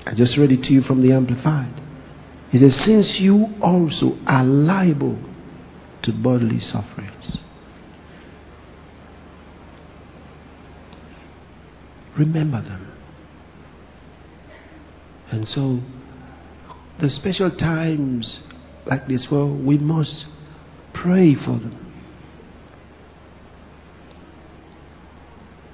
[0.06, 1.80] I just read it to you from the Amplified.
[2.50, 5.18] He says, Since you also are liable
[6.04, 7.38] to bodily sufferings.
[12.18, 12.92] Remember them.
[15.30, 15.80] And so,
[17.00, 18.38] the special times
[18.86, 20.26] like this, well, we must
[20.92, 21.78] pray for them.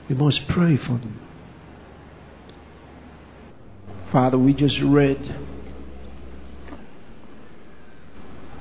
[0.08, 1.20] We must pray for them.
[4.10, 5.18] Father, we just read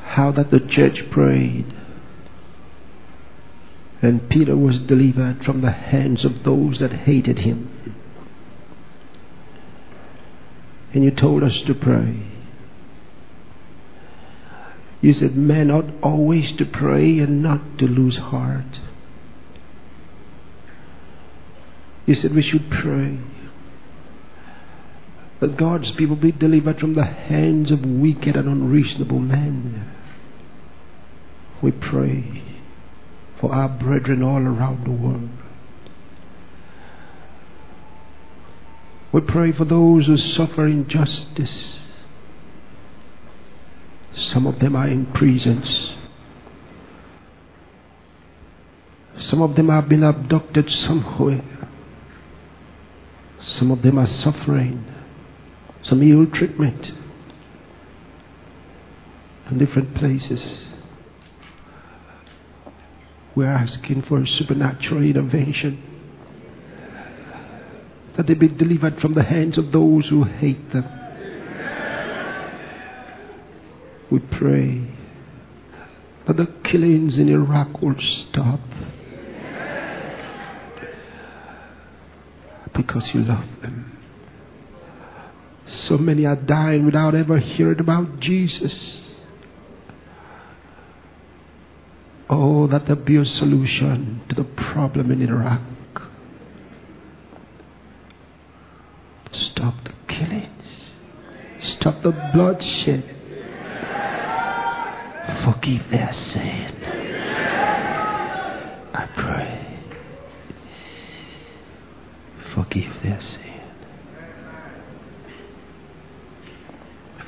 [0.03, 1.73] how that the church prayed
[4.01, 7.95] and Peter was delivered from the hands of those that hated him.
[10.93, 12.36] And you told us to pray.
[15.01, 18.79] You said, men ought always to pray and not to lose heart.
[22.05, 23.19] You said we should pray
[25.39, 29.93] that God's people be delivered from the hands of wicked and unreasonable men.
[31.61, 32.43] We pray
[33.39, 35.29] for our brethren all around the world.
[39.13, 41.76] We pray for those who suffer injustice.
[44.33, 45.65] Some of them are in prisons.
[49.29, 51.43] Some of them have been abducted somewhere.
[53.59, 54.85] Some of them are suffering
[55.83, 56.85] some ill treatment
[59.49, 60.39] in different places.
[63.35, 65.83] We're asking for a supernatural intervention.
[68.17, 70.96] That they be delivered from the hands of those who hate them.
[74.11, 74.87] We pray
[76.27, 77.95] that the killings in Iraq will
[78.29, 78.59] stop.
[82.75, 83.97] Because you love them.
[85.87, 88.73] So many are dying without ever hearing about Jesus.
[92.29, 94.43] Oh, that there be a solution to the
[94.73, 95.61] problem in Iraq.
[99.51, 100.51] Stop the killings.
[101.79, 103.16] Stop the bloodshed.
[105.53, 106.83] Forgive their sin.
[108.93, 109.79] I pray.
[112.53, 113.61] Forgive their sin.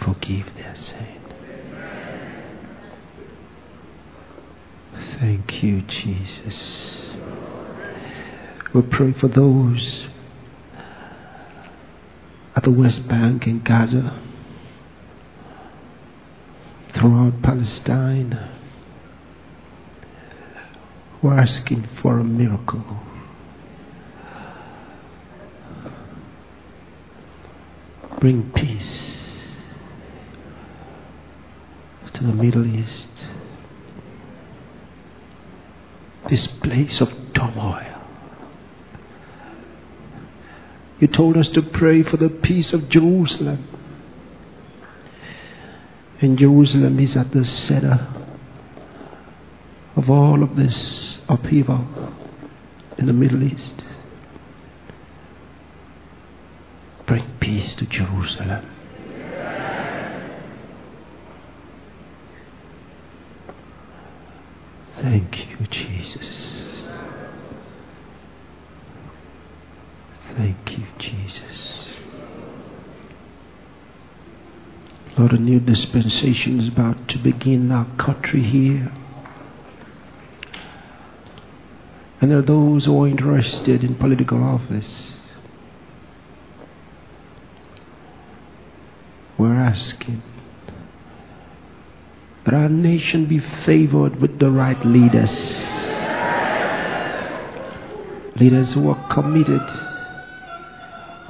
[0.03, 1.21] Forgive their sin.
[5.21, 6.59] Thank you, Jesus.
[8.75, 10.07] We pray for those
[12.53, 14.21] at the West Bank in Gaza,
[16.99, 18.33] throughout Palestine,
[21.21, 22.83] who are asking for a miracle.
[28.19, 28.81] Bring peace
[32.15, 33.07] to the Middle East,
[36.29, 37.95] this place of turmoil.
[40.99, 43.78] You told us to pray for the peace of Jerusalem.
[46.21, 48.07] And Jerusalem is at the center
[49.95, 52.13] of all of this upheaval
[52.97, 53.83] in the Middle East.
[57.07, 58.75] Bring peace to Jerusalem.
[65.01, 66.27] Thank you, Jesus.
[70.35, 71.39] Thank you, Jesus.
[75.19, 78.89] Lord, a new dispensation is about to begin our country here.
[82.21, 84.85] And there are those who are interested in political office.
[89.37, 90.23] We're asking
[92.45, 95.27] that our nation be favored with the right leaders.
[98.39, 99.59] Leaders who are committed,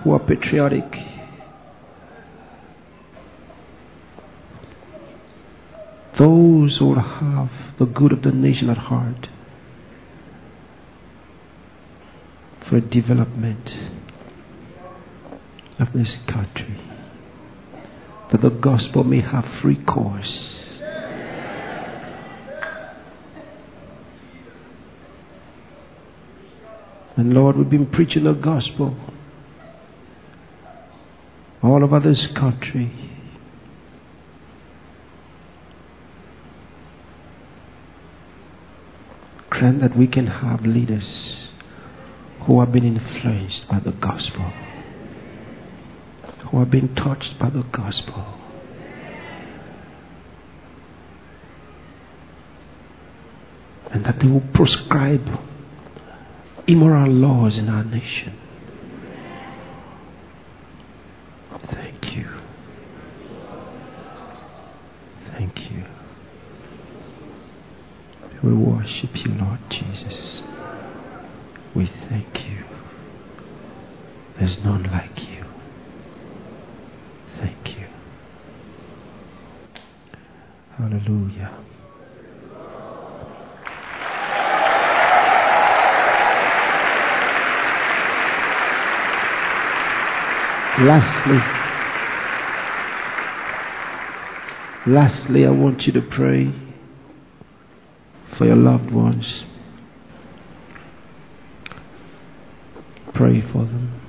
[0.03, 1.08] who are patriotic,
[6.19, 7.49] those who have
[7.79, 9.27] the good of the nation at heart
[12.69, 13.69] for development
[15.79, 16.77] of this country,
[18.31, 20.49] that the gospel may have free course.
[27.15, 28.95] And Lord, we've been preaching the gospel
[31.63, 33.08] all over this country.
[39.59, 41.03] Grant that we can have leaders
[42.47, 44.53] who have been influenced by the gospel,
[46.49, 48.39] who have been touched by the gospel.
[53.91, 55.27] And that they will prescribe
[56.65, 58.39] immoral laws in our nation.
[61.69, 62.27] Thank you.
[65.33, 65.83] Thank you.
[68.41, 68.53] We
[69.01, 70.41] worship you, Lord Jesus.
[71.75, 72.63] We thank you.
[74.37, 75.45] There's none like you.
[77.39, 77.87] Thank you.
[80.77, 81.55] Hallelujah.
[90.81, 91.39] Lastly,
[94.87, 96.68] lastly, I want you to pray
[98.39, 99.25] for your loved ones.
[103.13, 104.01] Pray for them,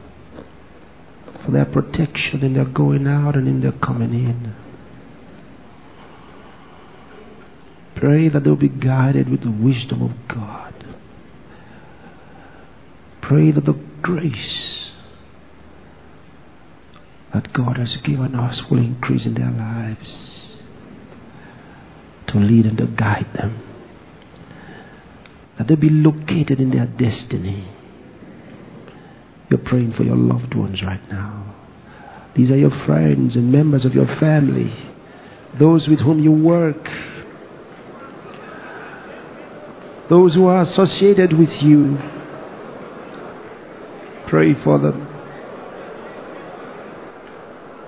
[1.45, 4.55] for their protection in their going out and in their coming in.
[7.97, 10.75] Pray that they'll be guided with the wisdom of God.
[13.21, 14.91] Pray that the grace
[17.35, 20.15] that God has given us will increase in their lives
[22.29, 23.70] to lead and to guide them.
[25.71, 27.65] They be located in their destiny.
[29.49, 31.55] You're praying for your loved ones right now.
[32.35, 34.75] These are your friends and members of your family,
[35.61, 36.83] those with whom you work,
[40.11, 41.97] those who are associated with you.
[44.29, 45.07] Pray for them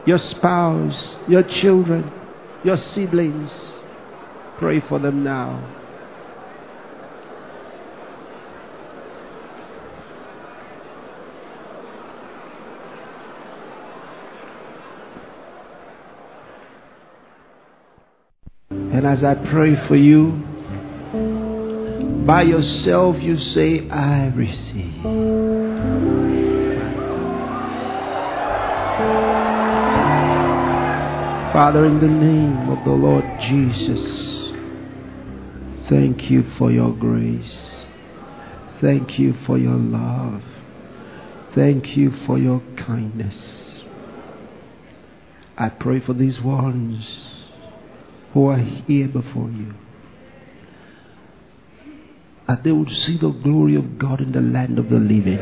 [0.07, 2.13] your spouse, your children,
[2.63, 3.51] your siblings.
[4.61, 5.82] Pray for them now.
[18.93, 20.43] And as I pray for you,
[22.27, 25.03] By yourself, you say, I receive.
[31.53, 34.05] Father, in the name of the Lord Jesus,
[35.91, 37.59] thank you for your grace.
[38.81, 40.43] Thank you for your love.
[41.57, 43.35] Thank you for your kindness.
[45.59, 47.22] I pray for these ones
[48.33, 49.75] who are here before you.
[52.49, 55.39] That they would see the glory of God in the land of the living.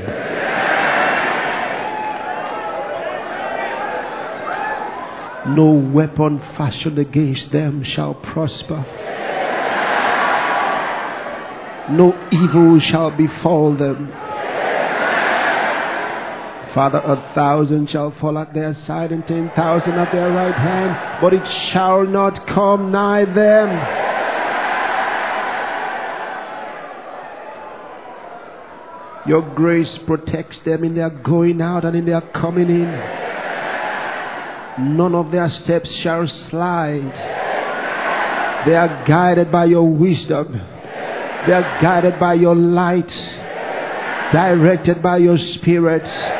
[5.56, 8.84] No weapon fashioned against them shall prosper.
[11.90, 14.12] No evil shall befall them.
[16.74, 21.20] Father, a thousand shall fall at their side and ten thousand at their right hand,
[21.20, 21.42] but it
[21.72, 24.08] shall not come nigh them.
[29.26, 32.90] Your grace protects them in their going out and in their coming in.
[34.96, 37.12] None of their steps shall slide.
[38.66, 40.52] They are guided by your wisdom.
[40.52, 43.10] They are guided by your light.
[44.32, 46.39] Directed by your spirit.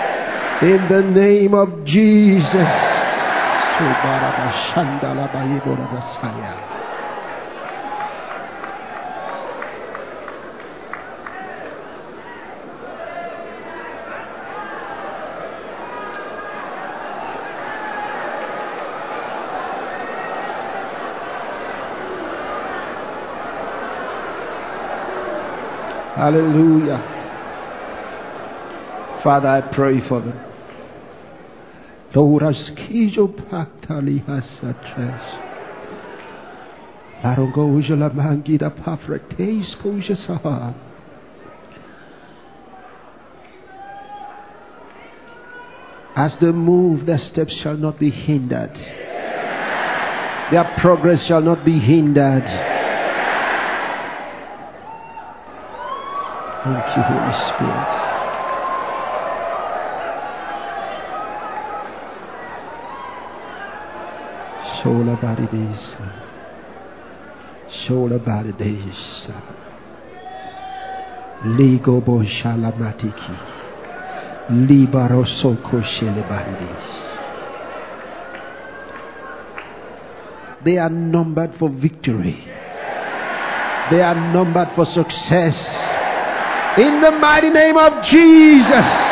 [0.63, 2.53] In the name of Jesus.
[26.17, 27.01] Hallelujah.
[29.25, 30.50] Father, I pray for them.
[32.13, 35.27] Doras kijo paktali hasatres.
[37.23, 40.75] Larongo uja la mangida pafretes kuja saha.
[46.17, 48.75] As they move, their steps shall not be hindered.
[50.51, 52.45] Their progress shall not be hindered.
[56.65, 58.00] Thank you, Holy Spirit.
[65.21, 66.19] Shola.
[67.87, 68.19] Shola.
[71.45, 73.37] Ligo Boshala Matiki.
[74.51, 75.81] Libaro Soko.
[80.65, 82.37] They are numbered for victory.
[83.91, 85.55] They are numbered for success.
[86.79, 89.10] In the mighty name of Jesus.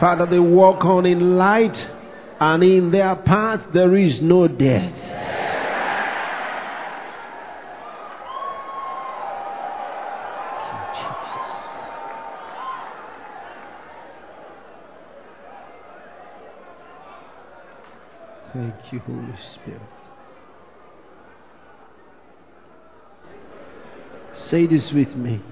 [0.00, 1.76] Father, they walk on in light,
[2.40, 4.94] and in their path there is no death.
[18.54, 19.82] Thank you, Holy Spirit.
[24.50, 25.42] Say this with me.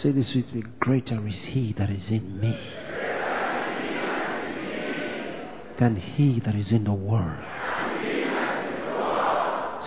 [0.00, 0.62] Say this with me.
[0.78, 2.56] Greater is He that is in me
[5.82, 7.42] than He that is in the world.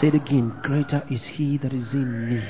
[0.02, 0.52] Say it again.
[0.62, 2.44] Greater is He that is in me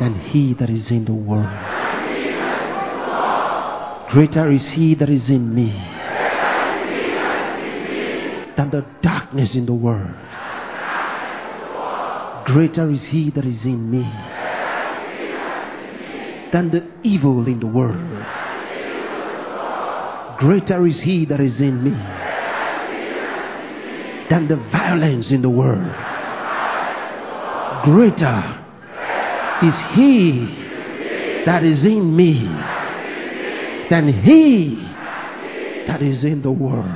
[0.00, 1.46] than He that is in the world.
[4.10, 5.70] Greater is He that is in me
[8.56, 10.10] than the darkness in the world.
[12.46, 14.02] Greater is He that is in me
[16.52, 18.37] than the evil in the world.
[20.38, 21.90] Greater is He that is in me
[24.30, 25.92] than the violence in the world.
[27.84, 28.64] Greater
[29.62, 30.46] is He
[31.44, 32.34] that is in me
[33.90, 34.76] than He
[35.88, 36.86] that is in the world.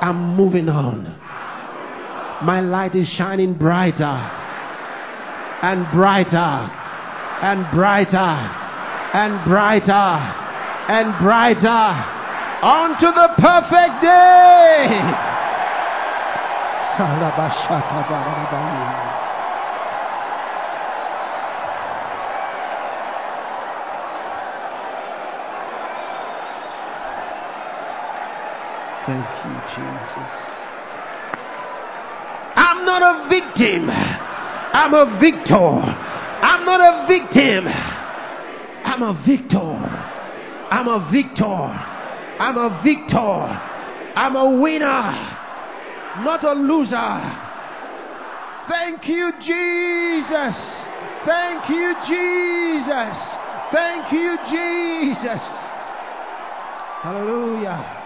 [0.00, 1.04] I'm moving on.
[2.46, 4.04] My light is shining brighter
[5.62, 6.70] and brighter
[7.42, 8.16] and brighter
[9.12, 10.39] and brighter
[10.88, 12.20] and brighter
[12.62, 15.30] onto the perfect day.
[29.06, 30.30] Thank you, Jesus.
[32.56, 33.90] I'm not a victim.
[33.90, 35.56] I'm a victor.
[35.56, 37.66] I'm not a victim.
[38.84, 40.09] I'm a victor.
[40.70, 41.44] I'm a victor.
[41.44, 43.70] I'm a victor.
[44.16, 45.12] I'm a winner,
[46.24, 47.50] not a loser.
[48.68, 50.56] Thank you, Jesus.
[51.26, 53.16] Thank you, Jesus.
[53.72, 55.42] Thank you, Jesus.
[57.02, 57.99] Hallelujah.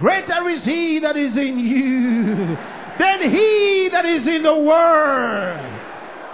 [0.00, 2.56] Greater is he that is in you
[2.96, 5.60] than he that is in the world.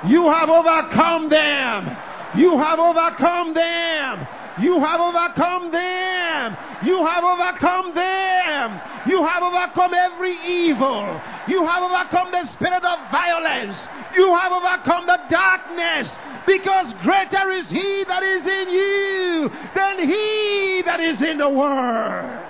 [0.06, 1.90] You have overcome them.
[2.38, 4.26] You have overcome them.
[4.62, 6.56] You have overcome them.
[6.86, 8.80] You have overcome them.
[9.10, 11.02] You have overcome every evil.
[11.50, 13.74] You have overcome the spirit of violence.
[14.14, 16.06] You have overcome the darkness.
[16.46, 22.45] Because greater is he that is in you than he that is in the world.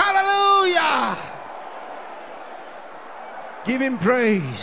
[0.00, 1.16] Hallelujah.
[3.66, 4.60] Give him praise.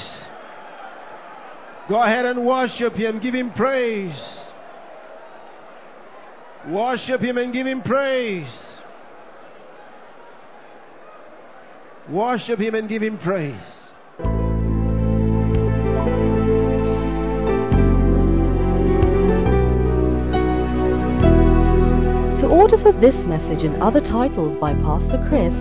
[1.89, 3.19] Go ahead and worship him.
[3.21, 4.15] Give him praise.
[6.69, 8.47] Worship him and give him praise.
[12.09, 13.61] Worship him and give him praise.
[22.57, 25.53] Order for this message and other titles by Pastor Chris,